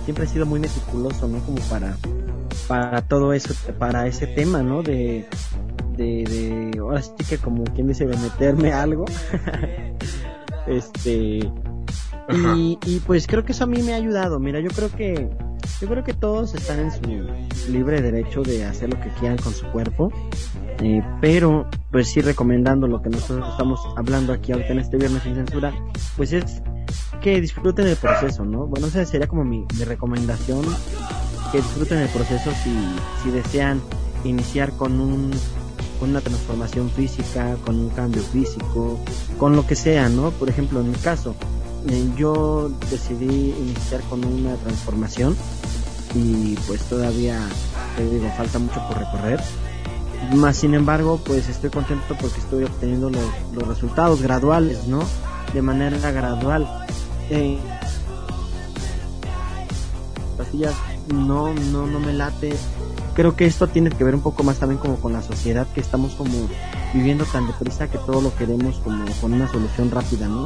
[0.05, 1.39] siempre he sido muy meticuloso, ¿no?
[1.39, 1.97] Como para,
[2.67, 4.83] para todo eso, para ese tema, ¿no?
[4.83, 5.27] De,
[5.95, 9.05] de, de, ahora sí que como quien dice, de meterme algo.
[10.67, 11.51] este,
[12.29, 14.39] y, y pues creo que eso a mí me ha ayudado.
[14.39, 15.29] Mira, yo creo que,
[15.81, 19.53] yo creo que todos están en su libre derecho de hacer lo que quieran con
[19.53, 20.11] su cuerpo.
[20.79, 25.23] Eh, pero, pues sí recomendando lo que nosotros estamos hablando aquí ahorita en este viernes
[25.23, 25.73] sin censura,
[26.17, 26.61] pues es
[27.21, 28.65] que disfruten el proceso, ¿no?
[28.67, 30.61] Bueno, esa sería como mi, recomendación,
[31.51, 32.75] que disfruten el proceso si,
[33.23, 33.81] si desean
[34.25, 35.31] iniciar con un
[36.01, 38.99] una transformación física, con un cambio físico,
[39.37, 40.31] con lo que sea, ¿no?
[40.31, 41.35] Por ejemplo, en mi caso,
[42.15, 45.35] yo decidí iniciar con una transformación
[46.15, 47.39] y pues todavía,
[47.97, 49.41] te digo, falta mucho por recorrer.
[50.35, 55.03] Más sin embargo, pues estoy contento porque estoy obteniendo los, los resultados graduales, ¿no?
[55.53, 56.67] De manera gradual.
[57.29, 57.57] Eh,
[60.37, 60.75] pastillas
[61.11, 62.55] no, no, no me late.
[63.13, 65.81] Creo que esto tiene que ver un poco más también como con la sociedad que
[65.81, 66.33] estamos como
[66.93, 70.45] viviendo tan deprisa que todo lo queremos como con una solución rápida, ¿no?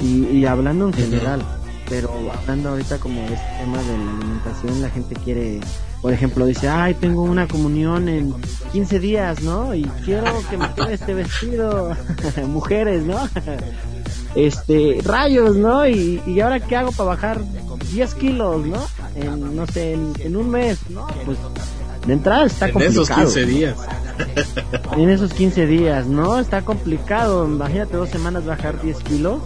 [0.00, 1.42] Y, y hablando en general,
[1.88, 5.60] pero hablando ahorita como de este tema de la alimentación, la gente quiere,
[6.02, 8.34] por ejemplo, dice, ay, tengo una comunión en
[8.72, 9.74] 15 días, ¿no?
[9.74, 11.96] Y quiero que me quede este vestido,
[12.46, 13.28] mujeres, ¿no?
[14.34, 15.86] este, rayos, ¿no?
[15.88, 17.40] Y, y ahora qué hago para bajar
[17.92, 18.78] 10 kilos, ¿no?
[19.16, 21.06] En, no sé, en, en un mes, ¿no?
[21.24, 21.38] Pues
[22.06, 23.02] de entrada está en complicado.
[23.02, 23.76] esos 15 días.
[24.96, 26.38] En esos 15 días, ¿no?
[26.38, 27.44] Está complicado.
[27.46, 29.42] Imagínate dos semanas bajar 10 kilos.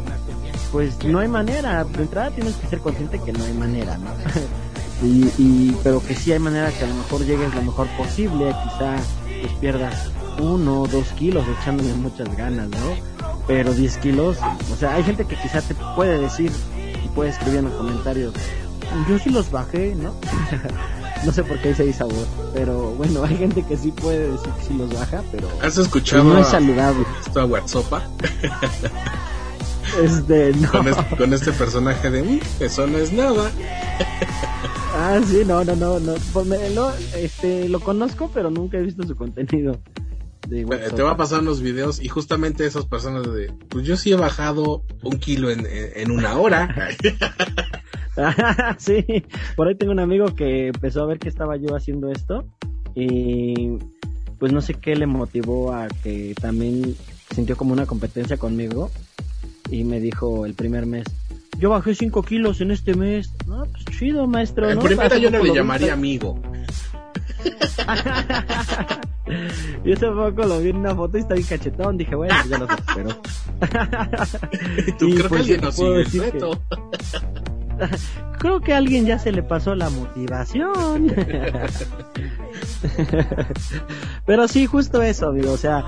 [0.73, 1.85] Pues no hay manera.
[1.85, 4.11] De entrada tienes que ser consciente que no hay manera, ¿no?
[5.07, 8.55] y, y, pero que sí hay manera que a lo mejor llegues lo mejor posible.
[8.65, 8.97] Quizá
[9.43, 12.97] pues pierdas uno o dos kilos echándole muchas ganas, ¿no?
[13.47, 14.39] Pero 10 kilos,
[14.73, 16.53] o sea, hay gente que quizá te puede decir
[17.05, 18.33] y puede escribir en los comentarios,
[19.09, 20.15] yo sí los bajé, ¿no?
[21.25, 24.51] no sé por qué dice esa voz, pero bueno, hay gente que sí puede decir
[24.59, 27.05] que sí los baja, pero ¿Has escuchado no es saludable.
[27.27, 27.93] esto a WhatsApp?
[30.01, 30.71] Este, no.
[30.71, 33.51] Con, este, con este personaje de "Mm, eso no es nada.
[34.95, 36.15] Ah, sí, no, no, no, no.
[36.33, 39.79] Pues me- lo, este, lo conozco, pero nunca he visto su contenido.
[40.49, 40.65] De.
[40.65, 44.17] Te va a pasar unos videos y justamente esas personas de, pues yo sí he
[44.17, 46.75] bajado un kilo en, en, en una hora.
[48.79, 49.05] sí,
[49.57, 52.45] por ahí tengo un amigo que empezó a ver que estaba yo haciendo esto
[52.95, 53.79] y
[54.39, 56.97] pues no sé qué le motivó a que también
[57.35, 58.91] sintió como una competencia conmigo
[59.73, 61.05] y me dijo el primer mes,
[61.59, 63.33] yo bajé 5 kilos en este mes.
[63.47, 64.71] No, pues chido, maestro.
[64.71, 64.85] en ¿no?
[64.85, 66.41] primera yo no le vi llamaría en- amigo.
[69.85, 71.97] Yo hace poco lo vi en una foto y está bien cachetón.
[71.97, 73.09] Dije, bueno, pues ya lo supero.
[74.99, 76.63] Tú Y, creo pues, que alguien yo no te puedo sigue el que- reto.
[78.39, 81.13] Creo que a alguien ya se le pasó la motivación.
[84.27, 85.53] Pero sí, justo eso, amigo.
[85.53, 85.85] O sea,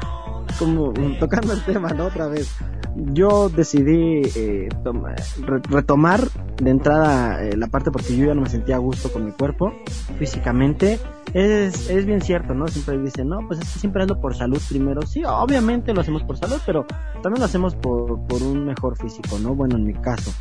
[0.58, 2.06] como tocando el tema, ¿no?
[2.06, 2.50] Otra vez.
[2.96, 6.28] Yo decidí eh, toma- re- retomar
[6.62, 9.32] de entrada eh, la parte porque yo ya no me sentía a gusto con mi
[9.32, 9.72] cuerpo
[10.18, 11.00] físicamente.
[11.32, 12.68] Es, es bien cierto, ¿no?
[12.68, 15.02] Siempre dicen, no, pues es que siempre ando por salud primero.
[15.02, 16.86] Sí, obviamente lo hacemos por salud, pero
[17.22, 19.54] también lo hacemos por, por un mejor físico, ¿no?
[19.56, 20.32] Bueno, en mi caso.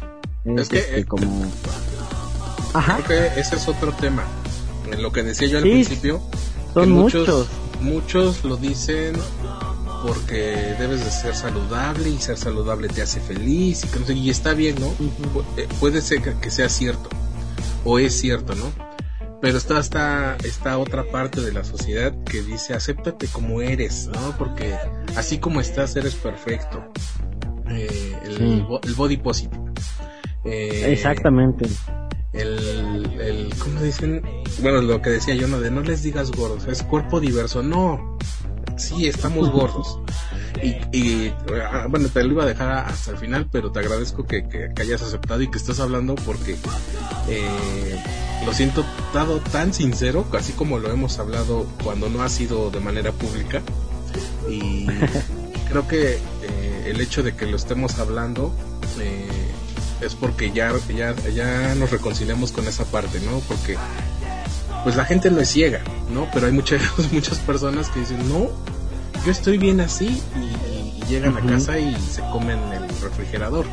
[0.46, 1.26] Es que, este, eh, como...
[2.76, 3.00] Ajá.
[3.06, 4.24] Creo que ese es otro tema.
[5.00, 6.22] Lo que decía yo al Sí, principio,
[6.74, 7.48] Son que muchos.
[7.82, 9.14] Muchos lo dicen
[10.06, 14.14] porque debes de ser saludable y ser saludable te hace feliz y, que no sé,
[14.14, 14.88] y está bien, ¿no?
[15.58, 17.10] Eh, puede ser que, sea cierto
[17.86, 18.72] o es cierto, ¿no?
[19.42, 24.38] Pero está esta, esta otra parte de la sociedad que dice acéptate como eres, ¿no?
[24.38, 24.74] Porque
[25.16, 26.84] así como estás eres perfecto.
[27.70, 28.66] Eh, el, Sí.
[28.68, 29.58] bo- el body positive.
[30.46, 31.66] Eh, Exactamente.
[32.34, 34.22] el, el, ¿cómo dicen?
[34.62, 38.18] Bueno, lo que decía yo, no, de no les digas gordos, es cuerpo diverso, no,
[38.78, 40.00] sí, estamos gordos.
[40.62, 44.26] Y, y ah, bueno, te lo iba a dejar hasta el final, pero te agradezco
[44.26, 46.56] que, que, que hayas aceptado y que estés hablando porque
[47.28, 48.04] eh,
[48.46, 52.80] lo siento dado tan sincero, así como lo hemos hablado cuando no ha sido de
[52.80, 53.62] manera pública.
[54.50, 54.88] Y
[55.70, 58.54] creo que eh, el hecho de que lo estemos hablando
[59.00, 59.28] eh,
[60.02, 63.40] es porque ya, ya, ya nos reconciliamos con esa parte, ¿no?
[63.48, 63.78] Porque
[64.84, 65.82] pues la gente no es ciega,
[66.14, 66.28] ¿no?
[66.34, 66.82] Pero hay muchas,
[67.12, 68.50] muchas personas que dicen, no,
[69.26, 73.66] yo estoy bien así y, llegan a casa y se comen el refrigerador.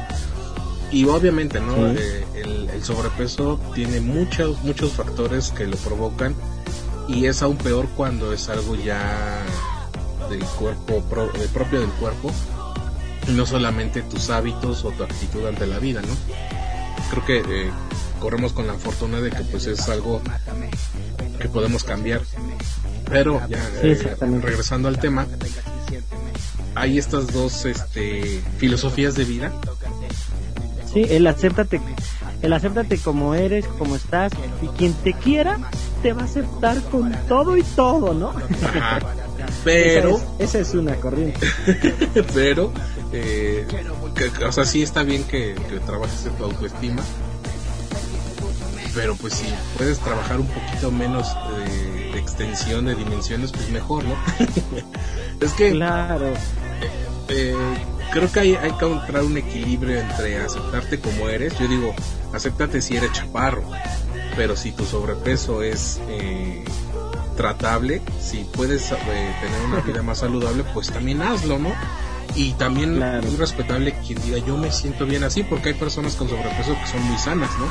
[0.90, 1.86] Y obviamente, ¿no?
[1.86, 6.34] Eh, el, el, sobrepeso tiene muchos, muchos factores que lo provocan
[7.06, 9.44] y es aún peor cuando es algo ya
[10.30, 11.02] del cuerpo,
[11.34, 12.30] eh, propio del cuerpo
[13.28, 16.14] y no solamente tus hábitos o tu actitud ante la vida, ¿no?
[17.10, 17.70] Creo que eh,
[18.20, 20.22] corremos con la fortuna de que pues es algo
[21.40, 22.22] que podemos cambiar.
[23.10, 23.58] Pero ya
[24.20, 25.26] regresando al tema,
[26.74, 29.52] hay estas dos este, filosofías de vida
[30.92, 31.80] Sí, el acéptate,
[32.42, 35.58] el acéptate como eres, como estás, y quien te quiera
[36.02, 38.32] te va a aceptar con todo y todo, ¿no?
[39.64, 41.46] Pero esa es, una corriente.
[42.34, 42.72] pero,
[43.12, 43.66] eh,
[44.46, 45.54] o sea, sí está bien que,
[45.86, 47.02] trabajes en tu autoestima,
[48.94, 49.46] pero pues si
[49.76, 51.28] puedes trabajar un poquito menos
[52.12, 54.14] de, extensión de dimensiones, pues mejor, ¿no?
[55.40, 56.32] es que claro.
[57.28, 57.54] Eh,
[58.12, 61.58] creo que hay, hay que encontrar un equilibrio entre aceptarte como eres.
[61.58, 61.94] Yo digo,
[62.32, 63.62] acéptate si eres chaparro,
[64.36, 66.64] pero si tu sobrepeso es eh,
[67.36, 68.96] tratable, si puedes eh,
[69.40, 71.72] tener una vida más saludable, pues también hazlo, ¿no?
[72.36, 76.28] Y también es respetable quien diga yo me siento bien así, porque hay personas con
[76.28, 77.66] sobrepeso que son muy sanas, ¿no?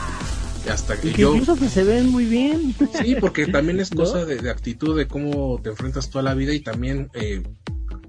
[0.70, 4.38] Hasta que, yo incluso que se ven muy bien sí porque también es cosa de,
[4.38, 7.44] de, actitud de cómo te enfrentas toda la vida y también eh,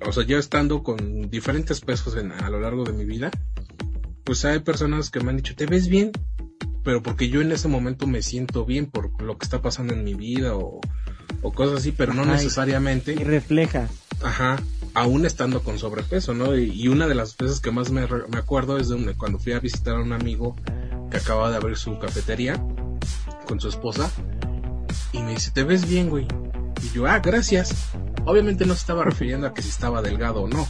[0.06, 3.30] o sea, yo estando con diferentes pesos a lo largo de mi vida,
[4.24, 6.12] pues hay personas que me han dicho, te ves bien,
[6.84, 10.04] pero porque yo en ese momento me siento bien por lo que está pasando en
[10.04, 10.80] mi vida o,
[11.54, 13.12] cosas así, pero no necesariamente.
[13.12, 13.88] Y refleja.
[14.22, 14.62] Ajá,
[14.94, 16.56] aún estando con sobrepeso, ¿no?
[16.56, 19.60] Y, una de las veces que más me, me acuerdo es de cuando fui a
[19.60, 20.56] visitar a un amigo
[21.10, 22.62] que acaba de abrir su cafetería
[23.46, 24.10] con su esposa
[25.12, 26.26] y me dice, te ves bien, güey.
[26.82, 27.74] Y yo, ah, gracias.
[28.24, 30.68] Obviamente no se estaba refiriendo a que si estaba delgado o no.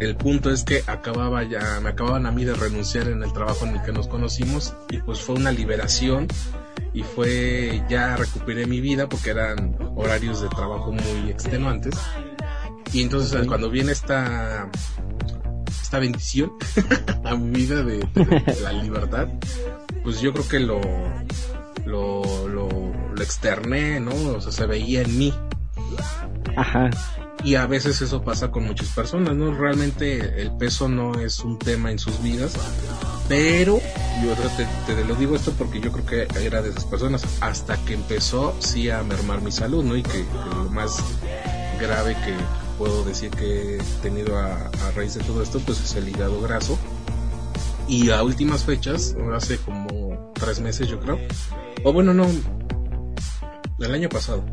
[0.00, 3.64] El punto es que acababa ya, me acababan a mí de renunciar en el trabajo
[3.66, 6.28] en el que nos conocimos y pues fue una liberación
[6.92, 11.94] y fue ya recuperé mi vida porque eran horarios de trabajo muy extenuantes
[12.92, 14.70] y entonces cuando viene esta
[15.88, 16.52] esta bendición
[17.24, 18.06] a mi vida de,
[18.62, 19.28] la libertad
[20.02, 20.80] pues yo creo que lo
[21.86, 25.32] lo, lo, lo externé no o sea se veía en mí
[26.56, 26.90] Ajá.
[27.42, 29.54] Y a veces eso pasa con muchas personas, ¿no?
[29.54, 32.52] Realmente el peso no es un tema en sus vidas,
[33.28, 33.80] pero
[34.22, 34.34] yo
[34.86, 38.56] te, lo digo esto porque yo creo que era de esas personas hasta que empezó
[38.58, 39.96] sí a mermar mi salud, ¿no?
[39.96, 41.00] Y que, lo más
[41.80, 42.34] grave que
[42.78, 46.40] puedo decir que he tenido a, a, raíz de todo esto, pues es el hígado
[46.40, 46.78] graso.
[47.88, 51.18] Y a últimas fechas, hace como tres meses yo creo,
[51.84, 52.26] o bueno, no,
[53.78, 54.44] el año pasado,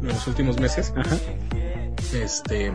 [0.00, 0.92] en los últimos meses,
[2.12, 2.72] este,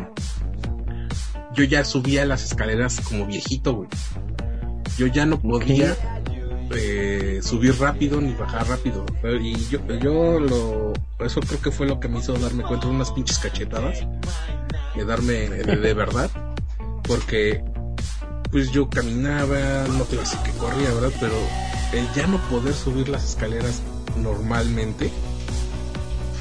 [1.54, 3.90] yo ya subía las escaleras como viejito, güey.
[4.98, 5.96] Yo ya no podía
[7.42, 9.06] subir rápido ni bajar rápido.
[9.42, 12.94] Y yo, yo lo, eso creo que fue lo que me hizo darme cuenta de
[12.94, 14.00] unas pinches cachetadas,
[14.96, 16.30] de darme de, verdad,
[17.04, 17.64] porque
[18.52, 21.12] pues yo caminaba, no te a que corría, ¿verdad?
[21.20, 21.36] Pero
[21.94, 23.82] el ya no poder subir las escaleras
[24.18, 25.12] normalmente,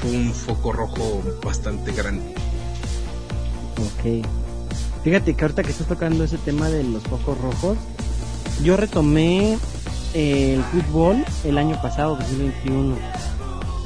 [0.01, 2.33] fue un foco rojo bastante grande.
[3.77, 4.25] Ok.
[5.03, 7.77] Fíjate que ahorita que estás tocando ese tema de los focos rojos,
[8.63, 9.57] yo retomé
[10.13, 12.95] el fútbol el año pasado, 2021.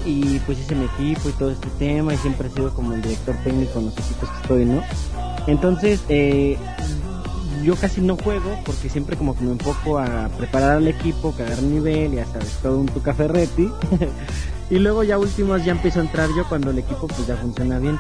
[0.06, 3.02] Y pues hice mi equipo y todo este tema y siempre he sido como el
[3.02, 4.84] director técnico en los equipos que estoy, ¿no?
[5.48, 6.58] Entonces, eh,
[7.64, 11.64] yo casi no juego porque siempre como que me enfoco a preparar al equipo, cagar
[11.64, 13.70] nivel, ya sabes, todo un tu retti
[14.70, 17.80] Y luego ya últimos ya empiezo a entrar yo cuando el equipo pues ya funciona
[17.80, 18.00] bien.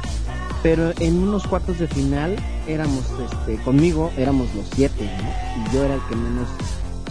[0.62, 2.36] Pero en unos cuartos de final
[2.68, 5.64] éramos, este, conmigo éramos los siete, ¿no?
[5.64, 6.48] Y yo era el que menos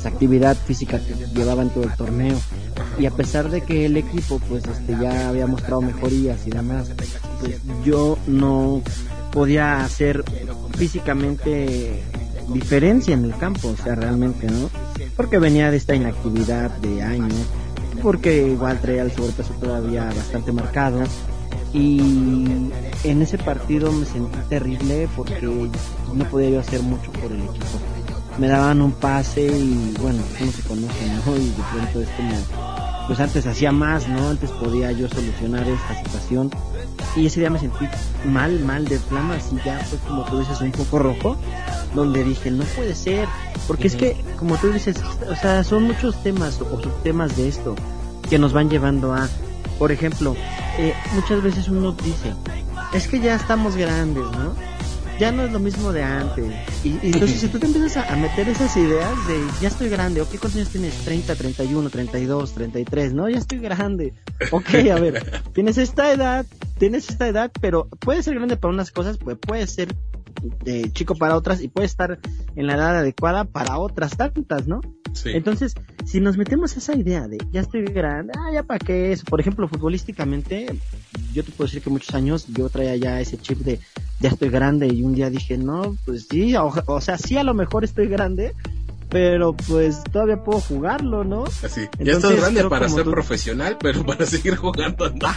[0.02, 2.36] pues, actividad física que llevaba en todo el torneo.
[2.98, 6.90] Y a pesar de que el equipo pues este ya había mostrado mejorías y demás,
[7.40, 8.82] pues yo no
[9.32, 10.24] podía hacer
[10.76, 12.02] físicamente
[12.52, 14.68] diferencia en el campo, o sea, realmente, ¿no?
[15.16, 17.46] Porque venía de esta inactividad de años
[18.02, 21.02] porque igual traía el sobrepeso todavía bastante marcado.
[21.72, 22.00] Y
[23.04, 25.40] en ese partido me sentí terrible porque
[26.12, 28.01] no podía yo hacer mucho por el equipo.
[28.38, 31.36] Me daban un pase y bueno, uno se conoce, ¿no?
[31.36, 32.34] Y de pronto es como,
[33.06, 34.30] pues antes hacía más, ¿no?
[34.30, 36.50] Antes podía yo solucionar esta situación.
[37.14, 37.86] Y ese día me sentí
[38.24, 41.36] mal, mal de plano, así ya fue como tú dices, un poco rojo,
[41.94, 43.28] donde dije, no puede ser,
[43.66, 44.96] porque es que, como tú dices,
[45.28, 47.74] o sea, son muchos temas o subtemas de esto
[48.30, 49.28] que nos van llevando a,
[49.78, 50.34] por ejemplo,
[50.78, 52.32] eh, muchas veces uno dice,
[52.94, 54.54] es que ya estamos grandes, ¿no?
[55.22, 56.44] Ya no es lo mismo de antes.
[56.82, 60.30] Y, entonces si tú te empiezas a, meter esas ideas de ya estoy grande, ok,
[60.30, 60.96] ¿cuántos años tienes?
[61.04, 64.14] 30, 31, 32, 33, no, ya estoy grande.
[64.50, 65.22] Ok, a ver,
[65.54, 66.44] tienes esta edad,
[66.76, 69.94] tienes esta edad, pero puede ser grande para unas cosas, pues puede ser
[70.64, 72.18] de chico para otras y puede estar
[72.56, 74.80] en la edad adecuada para otras tantas, ¿no?
[75.12, 75.30] Sí.
[75.34, 79.24] Entonces, si nos metemos esa idea de ya estoy grande, ah, ya para qué eso,
[79.26, 80.66] por ejemplo, futbolísticamente,
[81.32, 83.78] yo te puedo decir que muchos años yo traía ya ese chip de
[84.22, 87.54] ya estoy grande y un día dije, no, pues sí, o, sea, sí a lo
[87.54, 88.54] mejor estoy grande,
[89.08, 91.44] pero pues todavía puedo jugarlo, ¿no?
[91.44, 95.28] Así, ya estás grande para ser profesional, pero para seguir jugando no.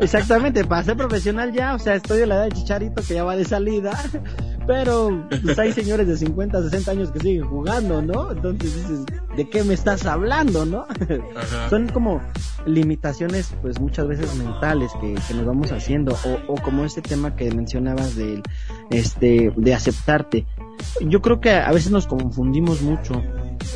[0.00, 3.24] exactamente, para ser profesional ya, o sea, estoy de la edad de Chicharito que ya
[3.24, 3.92] va de salida,
[4.66, 8.32] pero pues hay señores de 50, 60 años que siguen jugando, ¿no?
[8.32, 9.00] Entonces dices,
[9.36, 10.86] ¿de qué me estás hablando, no?
[11.70, 12.20] Son como
[12.66, 17.36] limitaciones, pues muchas veces mentales que, que nos vamos haciendo, o, o como ese tema
[17.36, 18.42] que mencionabas del,
[18.90, 20.46] este, de aceptarte.
[21.00, 23.22] Yo creo que a veces nos confundimos mucho.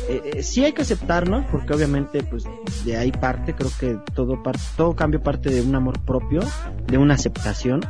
[0.07, 2.43] Eh, eh, sí hay que aceptarnos, porque obviamente, pues,
[2.85, 4.41] de ahí parte, creo que todo,
[4.75, 6.41] todo cambio parte de un amor propio,
[6.87, 7.81] de una aceptación,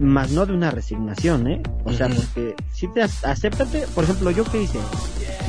[0.00, 1.62] más no de una resignación, ¿eh?
[1.84, 4.78] O sea, porque si te acéptate, por ejemplo, yo qué hice,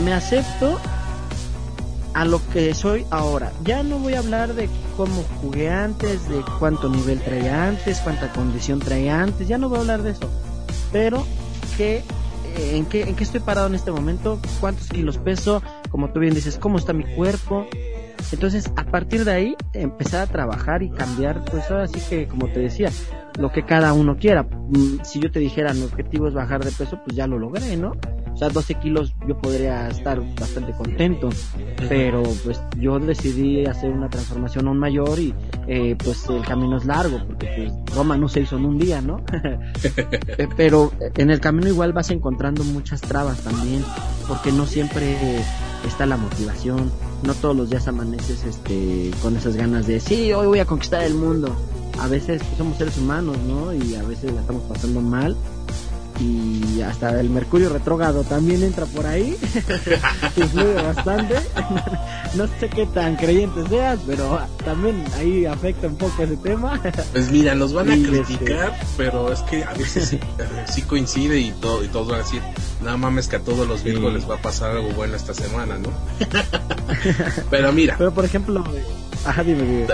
[0.04, 0.78] me acepto
[2.14, 3.52] a lo que soy ahora.
[3.64, 8.32] Ya no voy a hablar de cómo jugué antes, de cuánto nivel traía antes, cuánta
[8.34, 10.30] condición traía antes, ya no voy a hablar de eso.
[10.92, 11.26] Pero
[11.78, 12.04] que
[12.58, 16.20] eh, en qué en qué estoy parado en este momento, cuántos kilos peso, como tú
[16.20, 17.68] bien dices, cómo está mi cuerpo.
[18.32, 22.48] Entonces, a partir de ahí empezar a trabajar y cambiar, pues ahora sí que como
[22.48, 22.90] te decía,
[23.40, 24.44] lo que cada uno quiera.
[24.44, 27.78] Mm, si yo te dijera mi objetivo es bajar de peso, pues ya lo logré,
[27.78, 27.94] ¿no?
[28.34, 31.30] O sea, 12 kilos yo podría estar bastante contento,
[31.90, 35.34] pero pues yo decidí hacer una transformación aún mayor y
[35.68, 39.02] eh, pues el camino es largo, porque pues Roma no se hizo en un día,
[39.02, 39.24] ¿no?
[40.38, 43.84] Eh, pero en el camino igual vas encontrando muchas trabas también,
[44.28, 45.18] porque no siempre
[45.86, 46.92] está la motivación,
[47.24, 51.04] no todos los días amaneces este con esas ganas de sí, hoy voy a conquistar
[51.04, 51.56] el mundo
[52.02, 53.74] a veces somos seres humanos, ¿no?
[53.74, 55.36] Y a veces la estamos pasando mal.
[56.22, 59.36] Y hasta el mercurio retrógrado también entra por ahí.
[60.38, 61.36] influye bastante.
[62.36, 66.80] no sé qué tan creyente seas, pero también ahí afecta un poco ese tema.
[67.12, 70.18] pues mira, nos van a este, criticar, pero es que a veces
[70.72, 72.42] sí, coincide y todo, y todos van a decir,
[72.84, 75.78] no mames que a todos los virgos les va a pasar algo bueno esta semana,
[75.80, 75.90] ¿no?
[77.50, 77.96] pero mira.
[77.98, 78.64] Pero por ejemplo,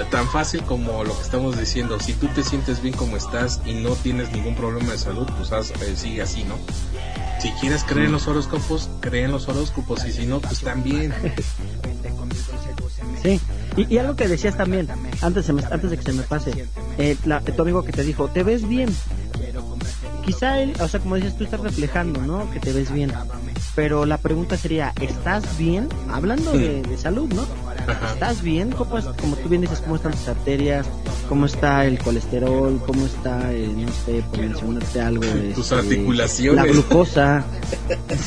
[0.09, 1.99] Tan fácil como lo que estamos diciendo.
[1.99, 5.51] Si tú te sientes bien como estás y no tienes ningún problema de salud, pues
[5.51, 6.55] eh, sigue así, ¿no?
[7.39, 11.13] Si quieres creer en los horóscopos, cree en los horóscopos y si no, pues también.
[13.21, 13.39] Sí,
[13.75, 14.87] y, algo que decías también,
[15.21, 16.65] antes, antes de que se me pase,
[16.97, 18.89] eh, la, tu amigo que te dijo, te ves bien.
[20.25, 22.49] Quizá él, o sea, como dices, tú estás reflejando, ¿no?
[22.51, 23.11] Que te ves bien.
[23.75, 25.89] Pero la pregunta sería, ¿estás bien?
[26.09, 27.45] Hablando de, de salud, ¿no?
[28.13, 28.71] ¿Estás bien?
[28.71, 30.85] ¿Cómo, como tú bien dices, ¿cómo están tus arterias?
[31.29, 32.81] ¿Cómo está el colesterol?
[32.85, 35.23] ¿Cómo está, el, no sé, por mencionarte algo?
[35.55, 36.65] tus este, articulaciones.
[36.65, 37.45] La glucosa.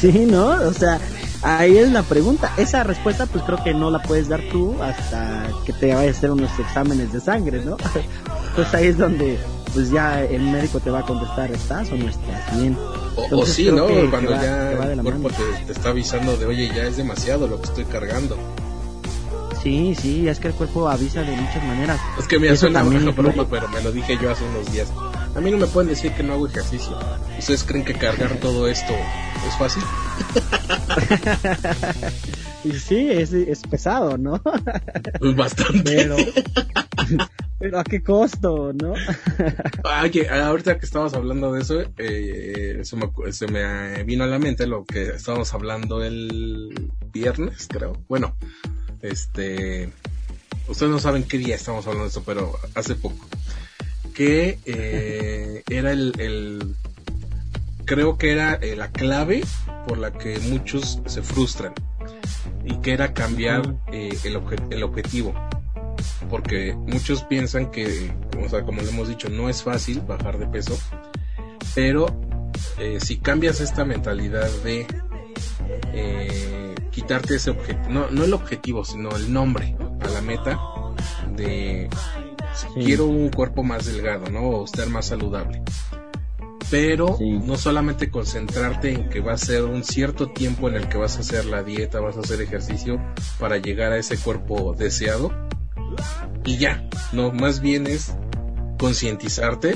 [0.01, 0.49] sí, ¿no?
[0.49, 0.99] O sea,
[1.43, 2.53] ahí es la pregunta.
[2.57, 6.19] Esa respuesta pues creo que no la puedes dar tú hasta que te vayas a
[6.19, 7.77] hacer unos exámenes de sangre, ¿no?
[8.51, 9.39] Entonces ahí es donde
[9.73, 12.77] pues ya el médico te va a contestar, ¿estás o no estás bien?
[13.31, 13.87] o, sí, ¿no?
[14.11, 17.69] Cuando ya el cuerpo te, te, está avisando de, oye, ya es demasiado lo que
[17.69, 18.37] estoy cargando.
[19.63, 22.01] Sí, sí, es que el cuerpo avisa de muchas maneras.
[22.19, 24.91] Es que me suena una broma, pero me lo dije yo hace unos días.
[25.35, 26.99] A mí no me pueden decir que no hago ejercicio.
[27.39, 28.95] ¿Ustedes creen que cargar todo esto
[29.47, 29.83] es fácil?
[32.65, 34.41] y sí, es, es pesado, ¿no?
[35.21, 35.83] Pues bastante.
[35.85, 36.17] Pero,
[37.59, 38.95] pero a qué costo, ¿no?
[40.03, 44.39] Oye, ahorita que estábamos hablando de eso, eh, se, me, se me vino a la
[44.39, 47.93] mente lo que estábamos hablando el viernes, creo.
[48.09, 48.37] Bueno,
[49.03, 49.91] este,
[50.69, 53.27] ustedes no saben qué día estamos hablando de eso, pero hace poco.
[54.15, 56.77] Que eh, era el,
[57.85, 59.43] creo que era eh, la clave
[59.87, 61.73] por la que muchos se frustran
[62.65, 64.41] y que era cambiar eh, el,
[64.71, 65.35] el objetivo
[66.29, 70.47] porque muchos piensan que o sea como le hemos dicho no es fácil bajar de
[70.47, 70.79] peso
[71.75, 72.07] pero
[72.99, 74.87] si cambias esta mentalidad de
[76.91, 80.61] quitarte ese objetivo, no, no el objetivo, sino el nombre a la meta
[81.37, 81.89] de
[82.75, 84.41] quiero un cuerpo más delgado, ¿no?
[84.41, 85.63] O estar más saludable.
[86.71, 90.99] Pero no solamente concentrarte en que va a ser un cierto tiempo en el que
[90.99, 93.01] vas a hacer la dieta, vas a hacer ejercicio
[93.41, 95.33] para llegar a ese cuerpo deseado.
[96.45, 98.15] Y ya, no, más bien es
[98.79, 99.75] concientizarte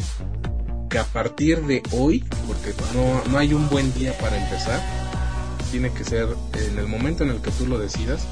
[0.88, 4.80] que a partir de hoy, porque no, no hay un buen día para empezar,
[5.74, 8.28] tiene que ser en el momento en el que tú lo decidas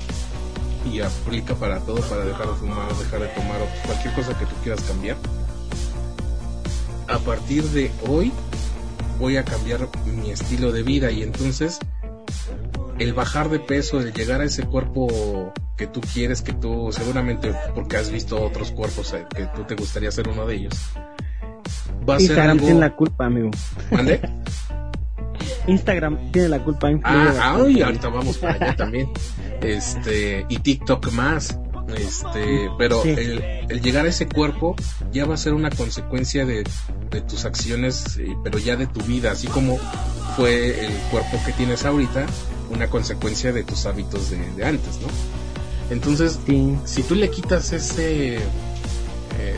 [0.89, 4.47] y aplica para todo, para dejar de fumar, dejar de tomar o cualquier cosa que
[4.47, 5.17] tú quieras cambiar.
[7.09, 8.31] A partir de hoy
[9.19, 11.81] voy a cambiar mi estilo de vida y entonces
[13.01, 17.53] el bajar de peso, el llegar a ese cuerpo que tú quieres, que tú seguramente
[17.75, 20.75] porque has visto otros cuerpos eh, que tú te gustaría ser uno de ellos.
[22.09, 23.51] Va a Instagram tiene la culpa, amigo.
[23.91, 24.21] ¿Mande?
[25.67, 26.91] Instagram tiene la culpa.
[27.05, 29.11] Ah, ahorita vamos para allá también.
[29.61, 31.59] Este, y TikTok más.
[31.97, 34.77] Este, pero el, el, llegar a ese cuerpo
[35.13, 36.65] ya va a ser una consecuencia de,
[37.11, 39.79] de tus acciones, eh, pero ya de tu vida, así como
[40.37, 42.27] fue el cuerpo que tienes ahorita,
[42.71, 45.09] una consecuencia de tus hábitos de, antes, ¿no?
[45.91, 46.39] Entonces,
[46.85, 48.41] si tú le quitas ese, eh,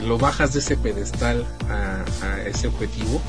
[0.04, 2.04] lo bajas de ese pedestal a,
[2.44, 3.20] ese objetivo,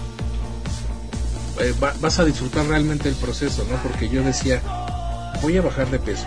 [1.59, 3.77] eh, vas a disfrutar realmente el proceso, ¿no?
[3.77, 4.61] Porque yo decía,
[5.41, 6.25] voy a bajar de peso.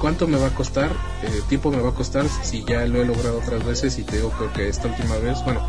[0.00, 0.90] ¿Cuánto me va a costar?
[1.22, 3.98] Eh, ¿Tiempo me va a costar si ya lo he logrado otras veces?
[3.98, 5.66] Y te digo, creo que esta última vez, bueno,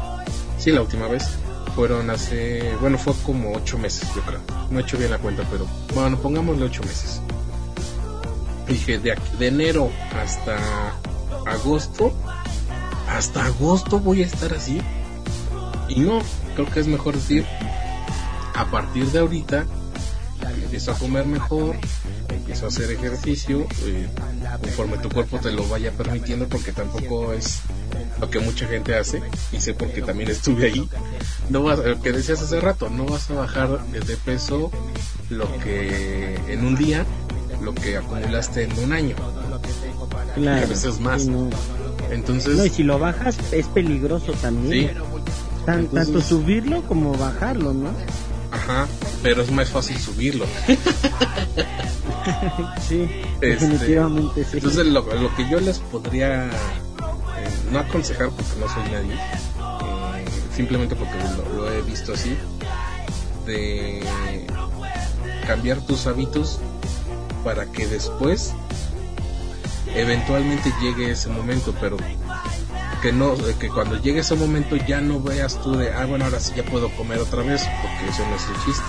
[0.58, 1.24] sí, la última vez,
[1.76, 4.42] fueron hace, bueno, fue como ocho meses, yo creo.
[4.70, 7.22] No he hecho bien la cuenta, pero bueno, pongámosle ocho meses.
[8.68, 9.90] Dije, de, de enero
[10.22, 10.58] hasta
[11.46, 12.14] agosto,
[13.08, 14.82] hasta agosto voy a estar así.
[15.88, 16.20] Y no,
[16.56, 17.46] creo que es mejor decir,
[18.58, 19.66] a partir de ahorita,
[20.64, 21.76] empiezo a comer mejor,
[22.30, 24.08] empiezo a hacer ejercicio, eh,
[24.62, 27.60] conforme tu cuerpo te lo vaya permitiendo, porque tampoco es
[28.20, 30.90] lo que mucha gente hace, y sé porque también estuve ahí,
[31.52, 34.72] no vas, lo que decías hace rato, no vas a bajar de peso
[35.30, 37.06] lo que en un día,
[37.62, 39.16] lo que acumulaste en un año.
[40.34, 41.28] Claro, a veces más.
[42.10, 42.56] Entonces.
[42.58, 44.96] No, y si lo bajas es peligroso también.
[45.66, 47.92] tanto subirlo como bajarlo, ¿no?
[48.68, 48.88] Ajá,
[49.24, 50.46] pero es más fácil subirlo.
[52.88, 53.10] sí,
[53.42, 54.58] este, definitivamente sí.
[54.58, 56.50] Entonces lo, lo que yo les podría
[57.72, 61.16] no aconsejar porque no soy nadie, eh, simplemente porque
[61.56, 62.38] lo, he visto así,
[63.46, 64.02] de
[65.46, 66.60] cambiar tus hábitos
[67.44, 68.54] para que después
[69.96, 71.98] eventualmente llegue ese momento, pero
[73.02, 76.40] que no, que cuando llegue ese momento ya no veas tú de, ah, bueno, ahora
[76.40, 78.84] sí ya puedo comer otra vez, porque eso no es el chiste.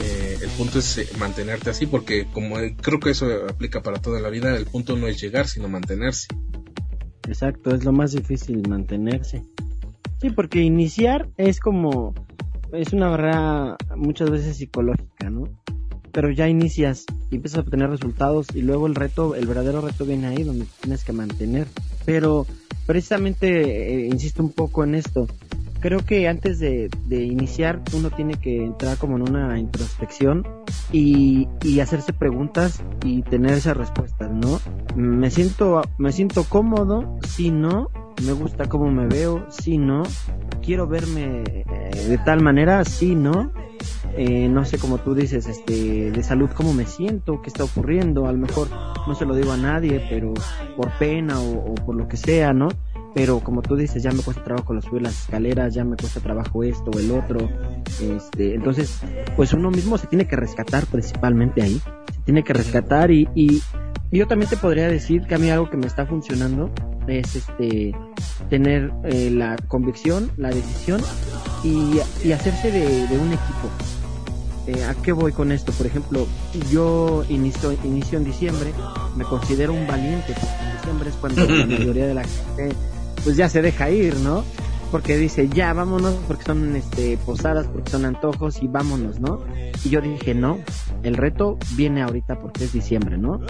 [0.00, 4.20] Eh, el punto es eh, mantenerte así, porque como creo que eso aplica para toda
[4.20, 6.28] la vida, el punto no es llegar, sino mantenerse.
[7.28, 9.44] Exacto, es lo más difícil mantenerse.
[10.20, 12.14] Sí, porque iniciar es como,
[12.72, 15.61] es una barrera muchas veces psicológica, ¿no?
[16.12, 20.04] Pero ya inicias y empiezas a obtener resultados y luego el reto, el verdadero reto
[20.04, 21.66] viene ahí donde tienes que mantener.
[22.04, 22.46] Pero
[22.86, 25.26] precisamente, eh, insisto un poco en esto,
[25.82, 30.46] creo que antes de, iniciar uno tiene que entrar como en una introspección
[30.92, 31.48] y,
[31.80, 34.60] hacerse preguntas y tener esas respuestas, ¿no?
[34.94, 37.90] Me siento, me siento cómodo, si no,
[38.24, 40.04] me gusta cómo me veo, si no,
[40.62, 43.52] quiero verme eh, de tal manera, si no,
[44.16, 48.26] eh, no sé como tú dices, este, de salud, cómo me siento, qué está ocurriendo,
[48.26, 48.68] a lo mejor
[49.06, 50.32] no se lo digo a nadie, pero
[50.76, 52.68] por pena o, por lo que sea, ¿no?
[53.14, 56.64] pero como tú dices, ya me cuesta trabajo subir las escaleras, ya me cuesta trabajo
[56.64, 57.46] esto o el otro,
[58.00, 59.02] este, entonces,
[59.36, 61.78] pues uno mismo se tiene que rescatar principalmente ahí,
[62.10, 63.60] se tiene que rescatar y, y,
[64.18, 66.70] yo también te podría decir que a mí algo que me está funcionando
[67.06, 67.94] es este
[68.50, 71.00] tener eh, la convicción, la decisión
[71.64, 73.70] y, y hacerse de, de un equipo.
[74.66, 75.72] Eh, ¿A qué voy con esto?
[75.72, 76.26] Por ejemplo,
[76.70, 78.72] yo inicio, inicio en diciembre,
[79.16, 82.76] me considero un valiente, porque en diciembre es cuando la mayoría de la gente
[83.24, 84.44] pues ya se deja ir, ¿no?
[84.92, 89.40] Porque dice, ya vámonos, porque son este, posadas, porque son antojos y vámonos, ¿no?
[89.84, 90.58] Y yo dije, no,
[91.02, 93.40] el reto viene ahorita porque es diciembre, ¿no?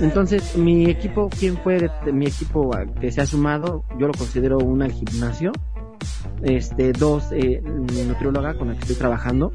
[0.00, 2.70] Entonces, mi equipo, ¿quién fue de, mi equipo
[3.00, 3.84] que se ha sumado?
[3.98, 5.52] Yo lo considero una al gimnasio,
[6.42, 9.52] este, dos, eh, mi nutrióloga con la que estoy trabajando,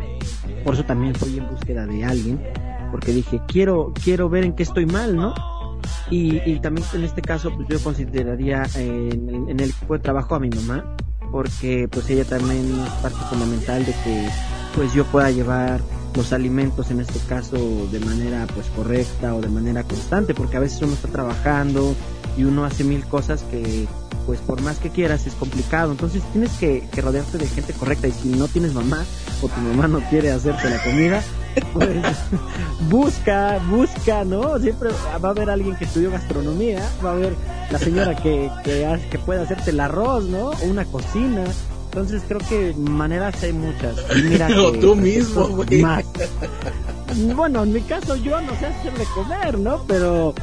[0.64, 2.42] por eso también fui en búsqueda de alguien,
[2.92, 5.34] porque dije, quiero, quiero ver en qué estoy mal, ¿no?
[6.10, 10.40] Y, también en este caso, pues yo consideraría en, en, el equipo de trabajo a
[10.40, 10.96] mi mamá,
[11.34, 14.30] porque pues ella también es parte fundamental de que
[14.76, 15.82] pues yo pueda llevar
[16.16, 20.60] los alimentos en este caso de manera pues correcta o de manera constante, porque a
[20.60, 21.96] veces uno está trabajando
[22.38, 23.88] y uno hace mil cosas que
[24.26, 25.92] pues por más que quieras es complicado.
[25.92, 29.04] Entonces tienes que, que, rodearte de gente correcta y si no tienes mamá
[29.42, 31.24] o tu mamá no quiere hacerte la comida,
[31.74, 31.90] pues
[32.90, 34.60] busca, busca, ¿no?
[34.60, 34.90] Siempre
[35.24, 37.34] va a haber alguien que estudió gastronomía, va a haber
[37.72, 40.50] la señora que, que, que puede hacerte el arroz, ¿no?
[40.50, 41.44] O una cocina.
[41.86, 43.96] Entonces creo que maneras hay muchas.
[44.24, 45.86] Mira o que, tú mismo, güey.
[47.36, 49.84] Bueno, en mi caso yo no sé hacer de comer, ¿no?
[49.88, 50.34] Pero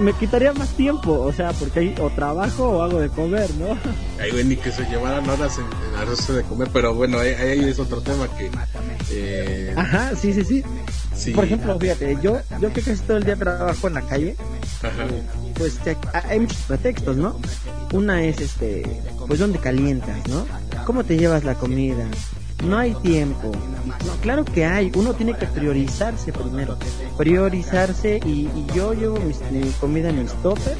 [0.00, 3.76] me quitaría más tiempo, o sea, porque hay o trabajo o hago de comer, ¿no?
[4.20, 7.30] Ay, güey, ni que se llevaran horas en, en hacerse de comer, pero bueno, ahí,
[7.30, 8.50] ahí es otro tema que...
[9.10, 10.62] Eh, Ajá, sí, sí, sí.
[11.14, 11.32] sí.
[11.32, 14.36] Por ejemplo, fíjate, yo, yo que casi todo el día trabajo en la calle,
[14.82, 15.06] Ajá.
[15.54, 15.78] pues
[16.12, 17.38] hay muchos pretextos, ¿no?
[17.92, 20.46] Una es este, pues dónde calientas, ¿no?
[20.86, 22.04] ¿Cómo te llevas la comida?
[22.62, 23.50] No hay tiempo.
[24.20, 24.92] Claro que hay.
[24.94, 26.76] Uno tiene que priorizarse primero.
[27.16, 30.76] Priorizarse y, y yo llevo mi comida en mis toppers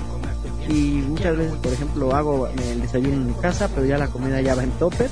[0.69, 4.41] y muchas veces, por ejemplo, hago el desayuno en mi casa, pero ya la comida
[4.41, 5.11] ya va en toppers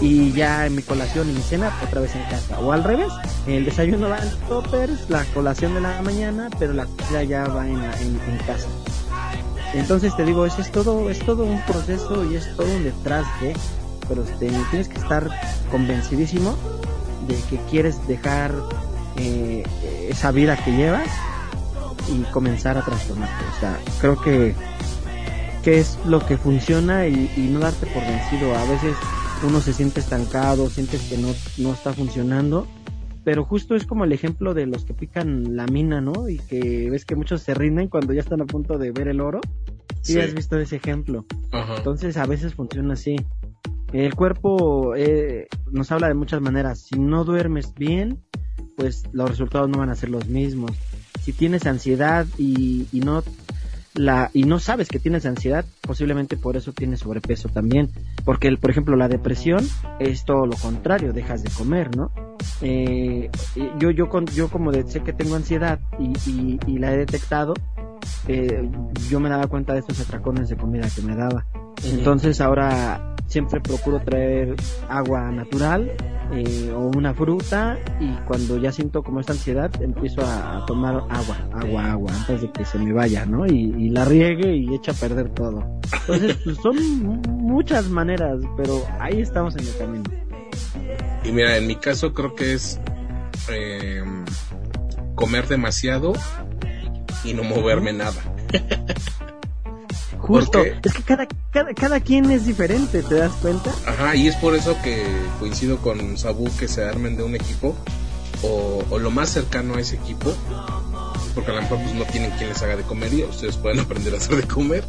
[0.00, 2.58] y ya mi colación y mi cena otra vez en casa.
[2.58, 3.12] O al revés,
[3.46, 7.68] el desayuno va en toppers, la colación de la mañana, pero la comida ya va
[7.68, 8.66] en, en, en casa.
[9.74, 13.24] Entonces te digo, eso es todo, es todo un proceso y es todo un detrás
[13.40, 13.54] de,
[14.12, 15.26] pero este, tienes que estar
[15.70, 16.54] convencidísimo
[17.26, 18.52] de que quieres dejar
[19.16, 19.62] eh,
[20.10, 21.08] esa vida que llevas
[22.12, 23.44] y comenzar a transformarte.
[23.56, 24.54] O sea, creo que,
[25.62, 28.54] que es lo que funciona y, y no darte por vencido.
[28.54, 28.94] A veces
[29.46, 32.66] uno se siente estancado, sientes que no, no está funcionando,
[33.24, 36.28] pero justo es como el ejemplo de los que pican la mina, ¿no?
[36.28, 39.22] Y que ves que muchos se rinden cuando ya están a punto de ver el
[39.22, 39.40] oro.
[40.02, 40.20] Sí, Sí.
[40.20, 41.24] has visto ese ejemplo.
[41.52, 41.76] Ajá.
[41.76, 43.16] Entonces a veces funciona así.
[43.92, 46.78] El cuerpo eh, nos habla de muchas maneras.
[46.80, 48.18] Si no duermes bien,
[48.76, 50.72] pues los resultados no van a ser los mismos.
[51.20, 53.22] Si tienes ansiedad y, y no
[53.94, 57.90] la y no sabes que tienes ansiedad, posiblemente por eso tienes sobrepeso también.
[58.24, 59.66] Porque, el, por ejemplo, la depresión
[60.00, 62.10] es todo lo contrario, dejas de comer, ¿no?
[62.62, 63.30] Eh,
[63.78, 66.96] yo, yo, con, yo como de- sé que tengo ansiedad y, y, y la he
[66.96, 67.52] detectado,
[68.28, 68.68] eh,
[69.08, 71.46] yo me daba cuenta de estos atracones de comida que me daba.
[71.84, 74.54] Entonces ahora siempre procuro traer
[74.88, 75.90] agua natural
[76.32, 81.36] eh, o una fruta y cuando ya siento como esta ansiedad empiezo a, tomar agua,
[81.52, 83.46] agua, agua antes de que se me vaya, ¿no?
[83.46, 85.64] Y, y la riegue y echa a perder todo.
[86.00, 90.04] Entonces pues, son mu- muchas maneras, pero ahí estamos en el camino.
[91.24, 92.78] Y mira, en mi caso creo que es
[93.50, 94.02] eh,
[95.14, 96.12] comer demasiado
[97.24, 98.20] y no moverme nada.
[100.18, 103.72] Justo, es que cada, cada, cada quien es diferente, ¿te das cuenta?
[103.86, 105.04] Ajá, y es por eso que
[105.40, 107.76] coincido con Sabu que se armen de un equipo
[108.42, 110.32] o, o lo más cercano a ese equipo,
[111.34, 113.80] porque a lo mejor pues, no tienen quien les haga de comer y ustedes pueden
[113.80, 114.84] aprender a hacer de comer.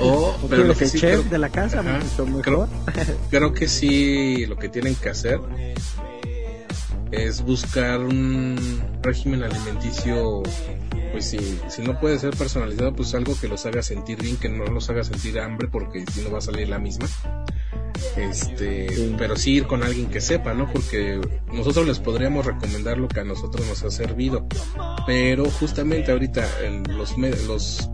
[0.00, 2.42] O, O pero lo que el sí chef creo, de la casa, Ajá, mejor.
[2.42, 2.68] creo,
[3.30, 5.40] creo que sí lo que tienen que hacer
[7.10, 10.42] es buscar un régimen alimenticio
[11.12, 14.48] pues si, si no puede ser personalizado pues algo que los haga sentir bien que
[14.48, 17.06] no los haga sentir hambre porque si no va a salir la misma.
[18.16, 19.14] Este Sí.
[19.18, 21.20] pero sí ir con alguien que sepa no porque
[21.52, 24.46] nosotros les podríamos recomendar lo que a nosotros nos ha servido.
[25.06, 27.90] Pero justamente ahorita en los los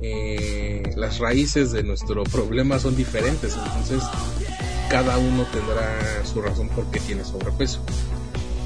[0.00, 3.56] eh, las raíces de nuestro problema son diferentes.
[3.56, 4.02] Entonces
[4.88, 7.84] cada uno tendrá su razón por qué tiene sobrepeso.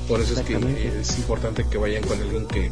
[0.08, 0.54] Por eso es que
[1.00, 2.70] es importante que vayan con alguien que,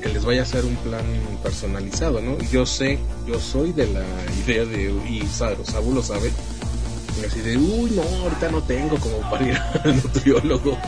[0.00, 1.04] que les vaya a hacer un plan
[1.42, 2.38] personalizado, ¿no?
[2.50, 4.04] Yo sé, yo soy de la
[4.44, 6.32] idea de, y Sabu, Sabu lo sabe,
[7.26, 10.78] así de, uy, no, ahorita no tengo como para ir al nutriólogo.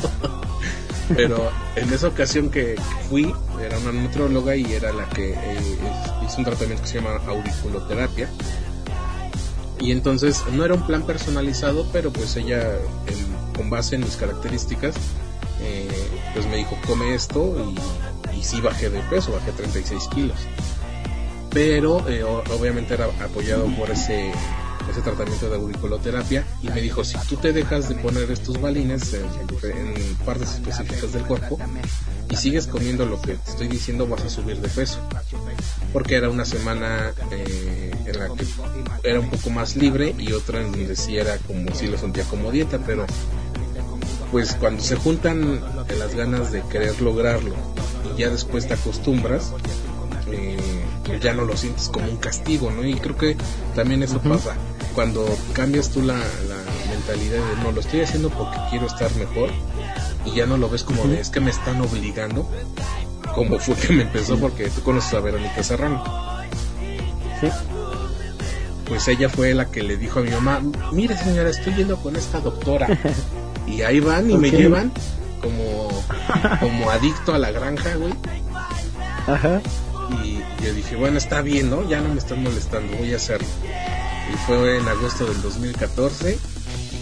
[1.17, 2.77] Pero en esa ocasión que,
[3.09, 3.33] fui,
[3.63, 5.79] era una nutrióloga y era la que eh,
[6.27, 8.29] hizo un tratamiento que se llama auriculoterapia.
[9.81, 12.73] Y entonces no era un plan personalizado, pero pues ella,
[13.57, 14.97] con base en mis características,
[15.61, 15.89] eh,
[16.35, 17.75] pues me dijo, come esto y,
[18.39, 20.39] y sí bajé de peso, bajé 36 kilos.
[21.51, 24.30] Pero eh, obviamente era apoyado por ese,
[24.91, 29.14] ese tratamiento de auriculoterapia y me dijo, si tú te dejas de poner estos balines
[29.14, 29.24] en,
[29.64, 31.59] en partes específicas del cuerpo
[32.30, 35.01] y sigues comiendo lo que te estoy diciendo, vas a subir de peso.
[35.93, 38.45] Porque era una semana eh, en la que
[39.03, 42.24] era un poco más libre y otra en donde sí era como si lo sentía
[42.24, 43.07] como dieta, pero
[44.30, 45.61] pues cuando se juntan
[45.99, 47.55] las ganas de querer lograrlo
[48.15, 49.53] y ya después te acostumbras,
[50.31, 50.57] eh,
[51.21, 52.85] ya no lo sientes como un castigo, ¿no?
[52.85, 53.37] Y creo que
[53.75, 54.57] también eso pasa
[54.95, 59.51] cuando cambias tú la, la mentalidad de no, lo estoy haciendo porque quiero estar mejor
[60.25, 62.51] y ya no lo ves como de es que me están obligando,
[63.35, 66.03] como fue que me empezó porque tú conoces a Verónica Serrano.
[67.41, 67.49] Sí.
[68.87, 72.17] Pues ella fue la que le dijo a mi mamá, mire señora, estoy yendo con
[72.17, 72.89] esta doctora.
[73.69, 74.91] Y ahí van y me llevan
[75.41, 75.89] como,
[76.61, 78.14] como adicto a la granja, güey.
[79.26, 79.61] Ajá.
[80.22, 81.89] Y yo dije, bueno, está bien, ¿no?
[81.89, 83.49] Ya no me están molestando, voy a hacerlo.
[84.32, 86.39] y fue en agosto del 2014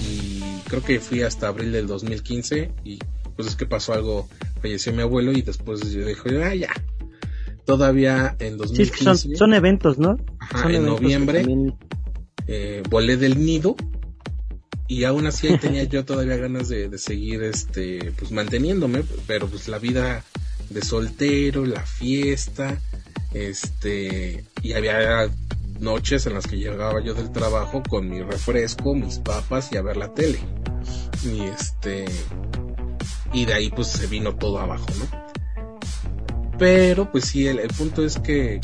[0.08, 2.98] y creo que fui hasta abril del 2015 y
[3.36, 4.28] pues es que pasó algo,
[4.60, 6.70] falleció mi abuelo y después yo dije, ah, ya.
[7.64, 9.16] Todavía en 2015.
[9.16, 10.16] Sí, son, eventos, ¿no?
[10.68, 11.44] en noviembre
[12.46, 13.76] eh, volé del nido
[14.88, 19.68] y aún así tenía yo todavía ganas de, de, seguir este pues manteniéndome pero pues
[19.68, 20.24] la vida
[20.70, 22.80] de soltero la fiesta
[23.34, 25.28] este y había
[25.80, 29.82] noches en las que llegaba yo del trabajo con mi refresco mis papas y a
[29.82, 30.38] ver la tele.
[31.24, 32.04] Y este
[33.32, 35.26] y de ahí pues se vino todo abajo no
[36.58, 38.60] pero pues sí el, el punto es que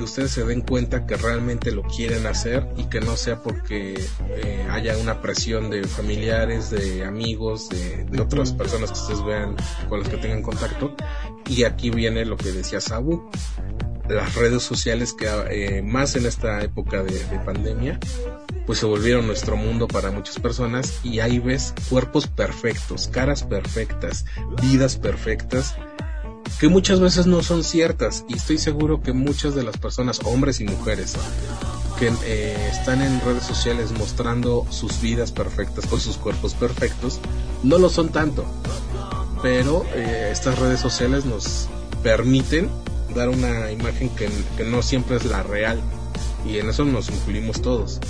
[0.00, 4.02] que ustedes se den cuenta que realmente lo quieren hacer y que no sea porque
[4.30, 9.56] eh, haya una presión de familiares, de amigos, de, otras personas que ustedes vean
[9.90, 10.94] con las que tengan contacto.
[11.46, 13.28] Y aquí viene lo que decía Sabu,
[14.08, 18.00] las redes sociales que eh, más en esta época de, de, pandemia
[18.64, 24.24] pues se volvieron nuestro mundo para muchas personas y ahí ves cuerpos perfectos, caras perfectas,
[24.62, 25.74] vidas perfectas
[26.58, 30.60] que muchas veces no son ciertas y estoy seguro que muchas de las personas, hombres
[30.60, 31.14] y mujeres,
[31.98, 37.20] que eh, están en redes sociales mostrando sus vidas perfectas o sus cuerpos perfectos,
[37.62, 38.44] no lo son tanto.
[39.42, 41.68] Pero eh, estas redes sociales nos
[42.02, 42.70] permiten
[43.14, 44.28] dar una imagen que,
[44.64, 45.80] no siempre es la real
[46.46, 48.00] y en eso nos incluimos todos.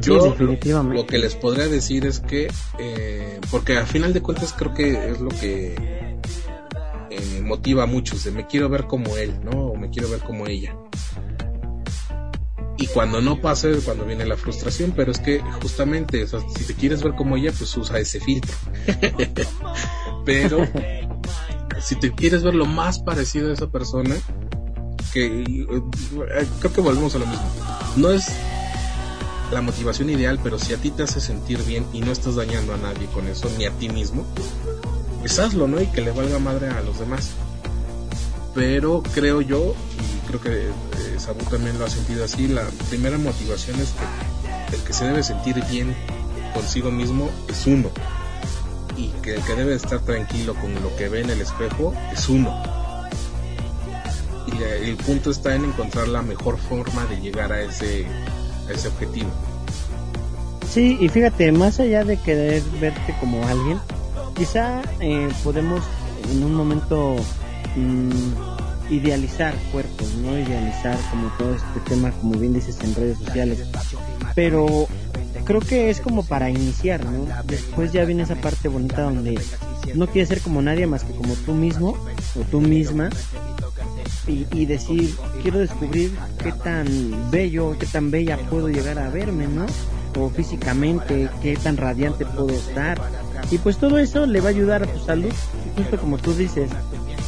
[0.00, 4.74] Yo lo, que les podría decir es que, eh, porque al final de cuentas creo
[4.74, 6.01] que es lo que
[7.42, 9.66] motiva a muchos de me quiero ver como él, ¿no?
[9.66, 10.76] O me quiero ver como ella.
[12.78, 17.02] Y cuando no pase, cuando viene la frustración, pero es que justamente, si te quieres
[17.02, 18.56] ver como ella, pues usa ese filtro.
[20.24, 20.66] pero
[21.80, 24.16] si te quieres ver lo más parecido a esa persona,
[25.12, 27.44] que eh, creo que volvemos a lo mismo.
[27.96, 28.32] No es
[29.52, 32.74] la motivación ideal, pero si a ti te hace sentir bien y no estás dañando
[32.74, 34.26] a nadie con eso, ni a ti mismo,
[35.22, 35.80] pues hazlo, ¿no?
[35.80, 37.30] Y que le valga madre a los demás.
[38.56, 43.18] Pero creo yo, y creo que eh, Sabu también lo ha sentido así, la primera
[43.18, 45.94] motivación es que el que se debe sentir bien
[46.52, 47.88] consigo mismo es uno.
[48.96, 52.28] Y que el que debe estar tranquilo con lo que ve en el espejo es
[52.28, 52.60] uno.
[54.48, 58.06] Y el punto está en encontrar la mejor forma de llegar a ese,
[58.68, 59.30] a ese objetivo.
[60.68, 63.78] Sí, y fíjate, más allá de querer verte como alguien,
[64.34, 65.82] quizá eh, podemos
[66.30, 67.16] en un momento
[67.76, 73.66] mm, idealizar cuerpos, no idealizar como todo este tema, como bien dices en redes sociales,
[74.34, 74.86] pero
[75.44, 77.26] creo que es como para iniciar, ¿no?
[77.44, 79.40] Después ya viene esa parte bonita donde
[79.94, 81.96] no quieres ser como nadie más que como tú mismo
[82.38, 83.10] o tú misma
[84.26, 89.48] y, y, decir, quiero descubrir qué tan bello, qué tan bella puedo llegar a verme,
[89.48, 89.66] ¿no?
[90.16, 93.00] O físicamente, qué tan radiante puedo estar
[93.50, 95.32] y pues todo eso le va a ayudar a tu salud,
[95.76, 96.70] justo como tú dices,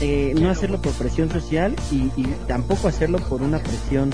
[0.01, 2.09] eh, no hacerlo por presión social y,
[2.49, 4.11] tampoco hacerlo por una presión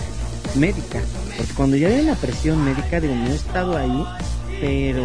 [0.57, 1.01] médica.
[1.37, 4.05] Porque cuando ya hay una presión médica, digo, no he estado ahí,
[4.61, 5.03] pero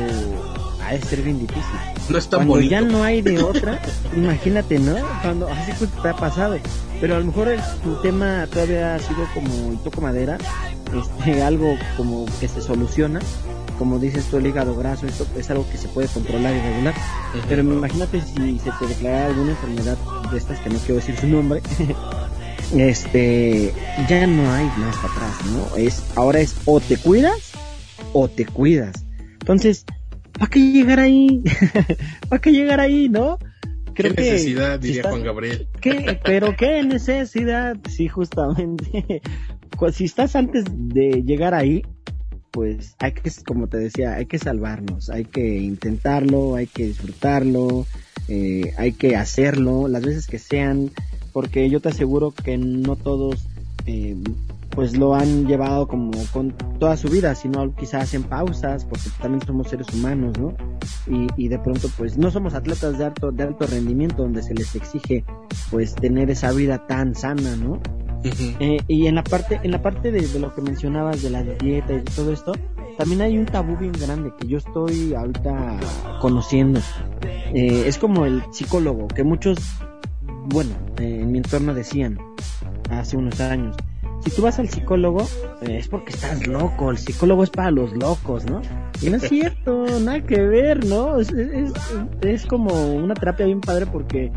[0.83, 1.63] ha de ser bien difícil.
[2.09, 3.79] No está Cuando ya no hay de otra,
[4.15, 4.95] imagínate, ¿no?
[5.21, 6.57] Cuando así pues te ha pasado.
[6.99, 10.37] Pero a lo mejor el, tu tema todavía ha sido como y toco madera,
[10.93, 13.19] este, algo como que se soluciona
[13.77, 16.93] como dices tú, el hígado graso, esto es algo que se puede controlar y regular.
[17.47, 19.97] Pero imagínate si se te declara alguna enfermedad
[20.31, 21.61] de estas, que no quiero decir su nombre,
[22.75, 23.73] este,
[24.07, 25.77] ya no hay más para atrás, ¿no?
[25.77, 27.51] Es, ahora es o te cuidas
[28.13, 29.05] o te cuidas.
[29.41, 29.85] Entonces,
[30.33, 31.43] ¿para qué llegar ahí?
[32.29, 33.37] ¿Para qué llegar ahí, no?
[33.93, 35.69] Creo ¿Qué necesidad, diría Juan Gabriel?
[35.79, 39.21] ¿qué, pero qué necesidad, sí, justamente.
[39.93, 41.83] si estás antes de llegar ahí,
[42.55, 47.85] pues hay que, como te decía, hay que salvarnos, hay que intentarlo, hay que disfrutarlo,
[48.29, 50.89] eh, hay que hacerlo las veces que sean,
[51.33, 53.45] porque yo te aseguro que no todos
[53.87, 54.15] eh,
[54.69, 59.45] pues lo han llevado como con toda su vida, sino quizás hacen pausas, porque también
[59.45, 60.55] somos seres humanos, ¿no?
[61.07, 64.53] Y, y de pronto pues no somos atletas de alto, de alto rendimiento donde se
[64.53, 65.25] les exige
[65.71, 67.81] pues tener esa vida tan sana, ¿no?
[68.59, 71.93] Eh, y en la parte, en la parte de, lo que mencionabas de la dieta
[71.93, 72.53] y de todo esto,
[72.97, 75.79] también hay un tabú bien grande que yo estoy ahorita
[76.21, 76.79] conociendo.
[77.53, 79.59] Eh, es como el psicólogo, que muchos,
[80.45, 82.17] bueno, eh, en mi entorno decían
[82.89, 83.75] hace unos años,
[84.25, 85.27] si tú vas al psicólogo
[85.61, 88.61] es porque estás loco, el psicólogo es para los locos, ¿no?
[89.01, 91.19] Y no es cierto, nada que ver, ¿no?
[91.19, 94.31] Es, como una terapia bien padre porque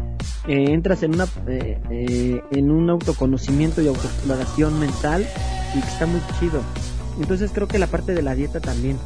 [0.46, 5.26] eh, entras en una eh, eh, en un autoconocimiento y autoexploración mental
[5.74, 6.60] y está muy chido
[7.20, 8.98] Entonces creo que la parte de la dieta también.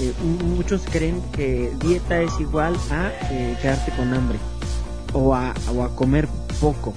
[0.00, 0.12] Eh,
[0.56, 4.38] muchos creen que dieta es igual a eh, quedarte con hambre
[5.12, 6.26] o a, o a comer
[6.60, 6.92] poco.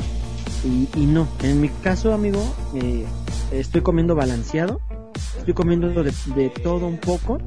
[0.64, 2.41] Y, y, no, en mi caso, amigo,
[2.76, 3.05] eh,
[3.51, 4.82] estoy comiendo balanceado,
[5.38, 7.39] estoy comiendo de, de todo un poco.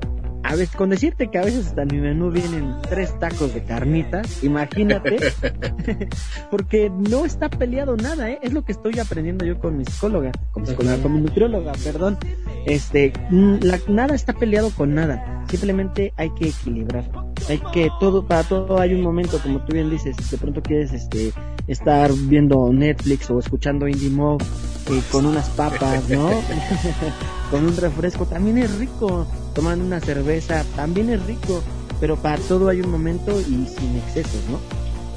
[0.42, 4.42] A veces, con decirte que a veces hasta mi menú vienen tres tacos de carnitas,
[4.42, 5.18] imagínate,
[6.50, 8.38] porque no está peleado nada, ¿eh?
[8.42, 11.72] es lo que estoy aprendiendo yo con mi psicóloga, con mi psicóloga, con mi nutrióloga,
[11.84, 12.18] perdón,
[12.64, 17.04] este, nada está peleado con nada, simplemente hay que equilibrar,
[17.48, 20.92] hay que todo, para todo hay un momento, como tú bien dices, de pronto quieres,
[20.92, 21.32] este,
[21.70, 26.28] estar viendo Netflix o escuchando Indie Mob eh, con unas papas, ¿no?
[27.50, 31.62] con un refresco, también es rico tomando una cerveza, también es rico,
[32.00, 34.58] pero para todo hay un momento y sin excesos, ¿no?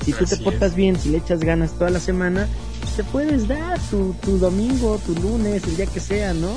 [0.05, 2.47] Si tú te portas bien, si le echas ganas toda la semana,
[2.95, 6.49] te puedes dar tu, tu domingo, tu lunes, el día que sea, ¿no?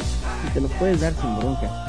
[0.46, 1.86] Y te lo puedes dar sin bronca.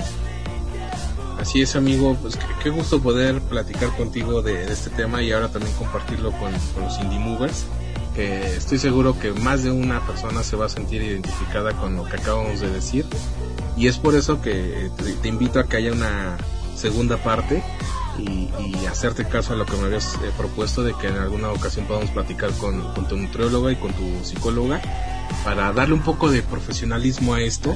[1.39, 2.15] Así es, amigo.
[2.21, 6.83] Pues qué, gusto poder platicar contigo de, este tema y ahora también compartirlo con, con
[6.83, 7.65] los indie movers.
[8.17, 12.17] Estoy seguro que más de una persona se va a sentir identificada con lo que
[12.17, 13.05] acabamos de decir.
[13.75, 14.89] Y es por eso que
[15.21, 16.37] te, invito a que haya una
[16.75, 17.63] segunda parte
[18.17, 18.49] y,
[18.87, 22.09] hacerte caso a lo que me habías eh, propuesto de que en alguna ocasión podamos
[22.09, 24.81] platicar con, tu nutrióloga y con tu psicóloga
[25.43, 27.75] para darle un poco de profesionalismo a esto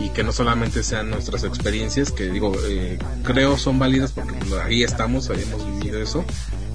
[0.00, 4.82] y que no solamente sean nuestras experiencias, que digo, eh, creo son válidas porque ahí
[4.82, 6.24] estamos, hemos vivido eso,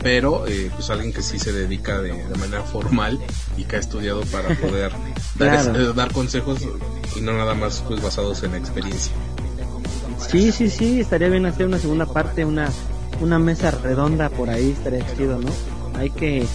[0.03, 3.19] pero eh, pues alguien que sí se dedica de, manera formal
[3.57, 4.91] y que ha estudiado para poder
[5.35, 6.59] dar, dar consejos
[7.15, 9.13] y no nada más pues basados en la experiencia.
[10.29, 12.69] Sí, sí, sí, estaría bien hacer una segunda parte, una,
[13.21, 15.49] una mesa redonda por ahí, estaría chido, ¿no?
[15.97, 16.45] Hay que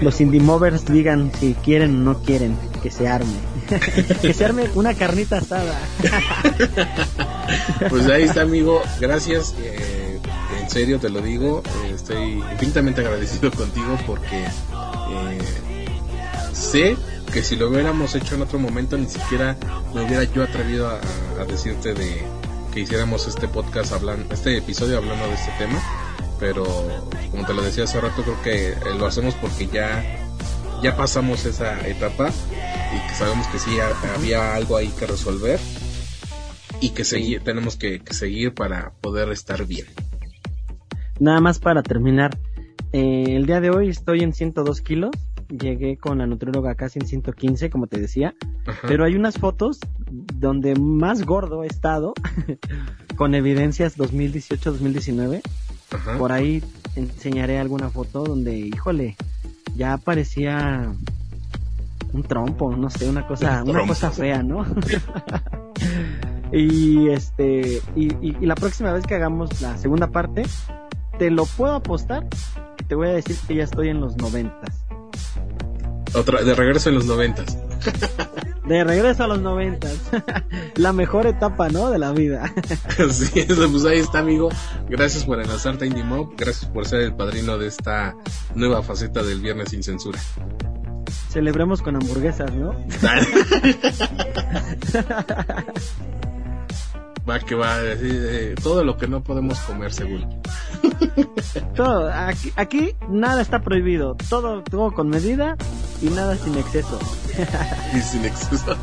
[0.00, 3.32] los indie movers digan si quieren o no quieren que se arme.
[4.22, 5.78] que se arme una carnita asada.
[7.90, 8.80] pues ahí está, amigo.
[9.00, 9.54] Gracias.
[9.58, 10.07] Eh,
[10.68, 11.62] en serio te lo digo.
[11.84, 15.38] Eh, estoy infinitamente agradecido contigo porque eh,
[16.52, 16.94] sé
[17.32, 19.56] que si lo hubiéramos hecho en otro momento ni siquiera
[19.94, 21.00] me hubiera yo atrevido a,
[21.46, 22.22] decirte de
[22.72, 25.80] que hiciéramos este podcast hablando, este episodio hablando de este tema,
[26.38, 26.64] pero
[27.30, 30.04] como te lo decía hace rato creo que lo hacemos porque ya
[30.82, 33.78] ya pasamos esa etapa y que sabemos que sí
[34.14, 35.58] había algo ahí que resolver
[36.80, 39.86] y que seguir, tenemos que, seguir para poder estar bien.
[41.20, 42.38] Nada más para terminar,
[42.92, 45.10] eh, el día de hoy estoy en 102 kilos
[45.48, 48.34] llegué con la nutrióloga casi en 115, como te decía,
[48.82, 52.14] pero hay unas fotos donde más gordo he estado,
[53.16, 55.42] con evidencias 2018-2019.
[56.18, 56.62] Por ahí
[56.96, 59.16] enseñaré alguna foto donde, híjole,
[59.74, 60.92] ya parecía
[62.12, 64.66] un trompo, no sé, una cosa, una cosa fea, ¿no?
[66.52, 70.42] y este, y, y, la próxima vez que hagamos la segunda parte,
[71.18, 72.26] te lo puedo apostar,
[72.86, 74.84] te voy a decir que ya estoy en los noventas.
[76.14, 77.58] Otra, de regreso en los noventas.
[78.64, 79.96] De regreso a los noventas.
[80.76, 81.90] La mejor etapa, ¿no?
[81.90, 82.52] De la vida.
[83.10, 84.48] Sí, pues ahí está, amigo.
[84.88, 86.34] Gracias por enlazarte a Indie Mob.
[86.36, 88.16] Gracias por ser el padrino de esta
[88.54, 90.18] nueva faceta del Viernes sin Censura.
[91.30, 92.74] Celebremos con hamburguesas, ¿no?
[97.28, 100.26] va que va, decir todo lo que no podemos comer según.
[101.76, 102.10] todo,
[102.56, 105.56] aquí, nada está prohibido, todo, todo con medida
[106.00, 106.98] y nada sin exceso.
[107.96, 108.76] y sin exceso.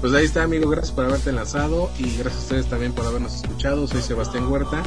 [0.00, 3.36] Pues ahí está, amigo, gracias por haberte enlazado y gracias a ustedes también por habernos
[3.36, 3.86] escuchado.
[3.86, 4.82] Soy Sebastián Huerta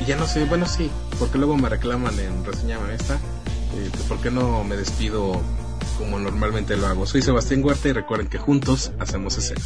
[0.00, 4.18] y ya no sé, bueno, sí, porque luego me reclaman en reseña esta, eh, ¿por
[4.18, 5.40] qué no me despido
[5.98, 7.06] como normalmente lo hago?
[7.06, 9.62] Soy Sebastián Huerta y recuerden que juntos hacemos escena.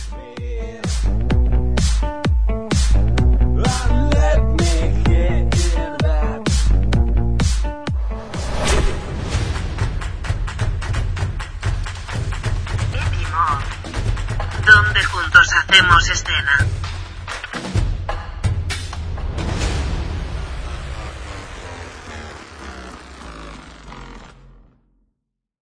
[15.76, 16.85] Hacemos escena.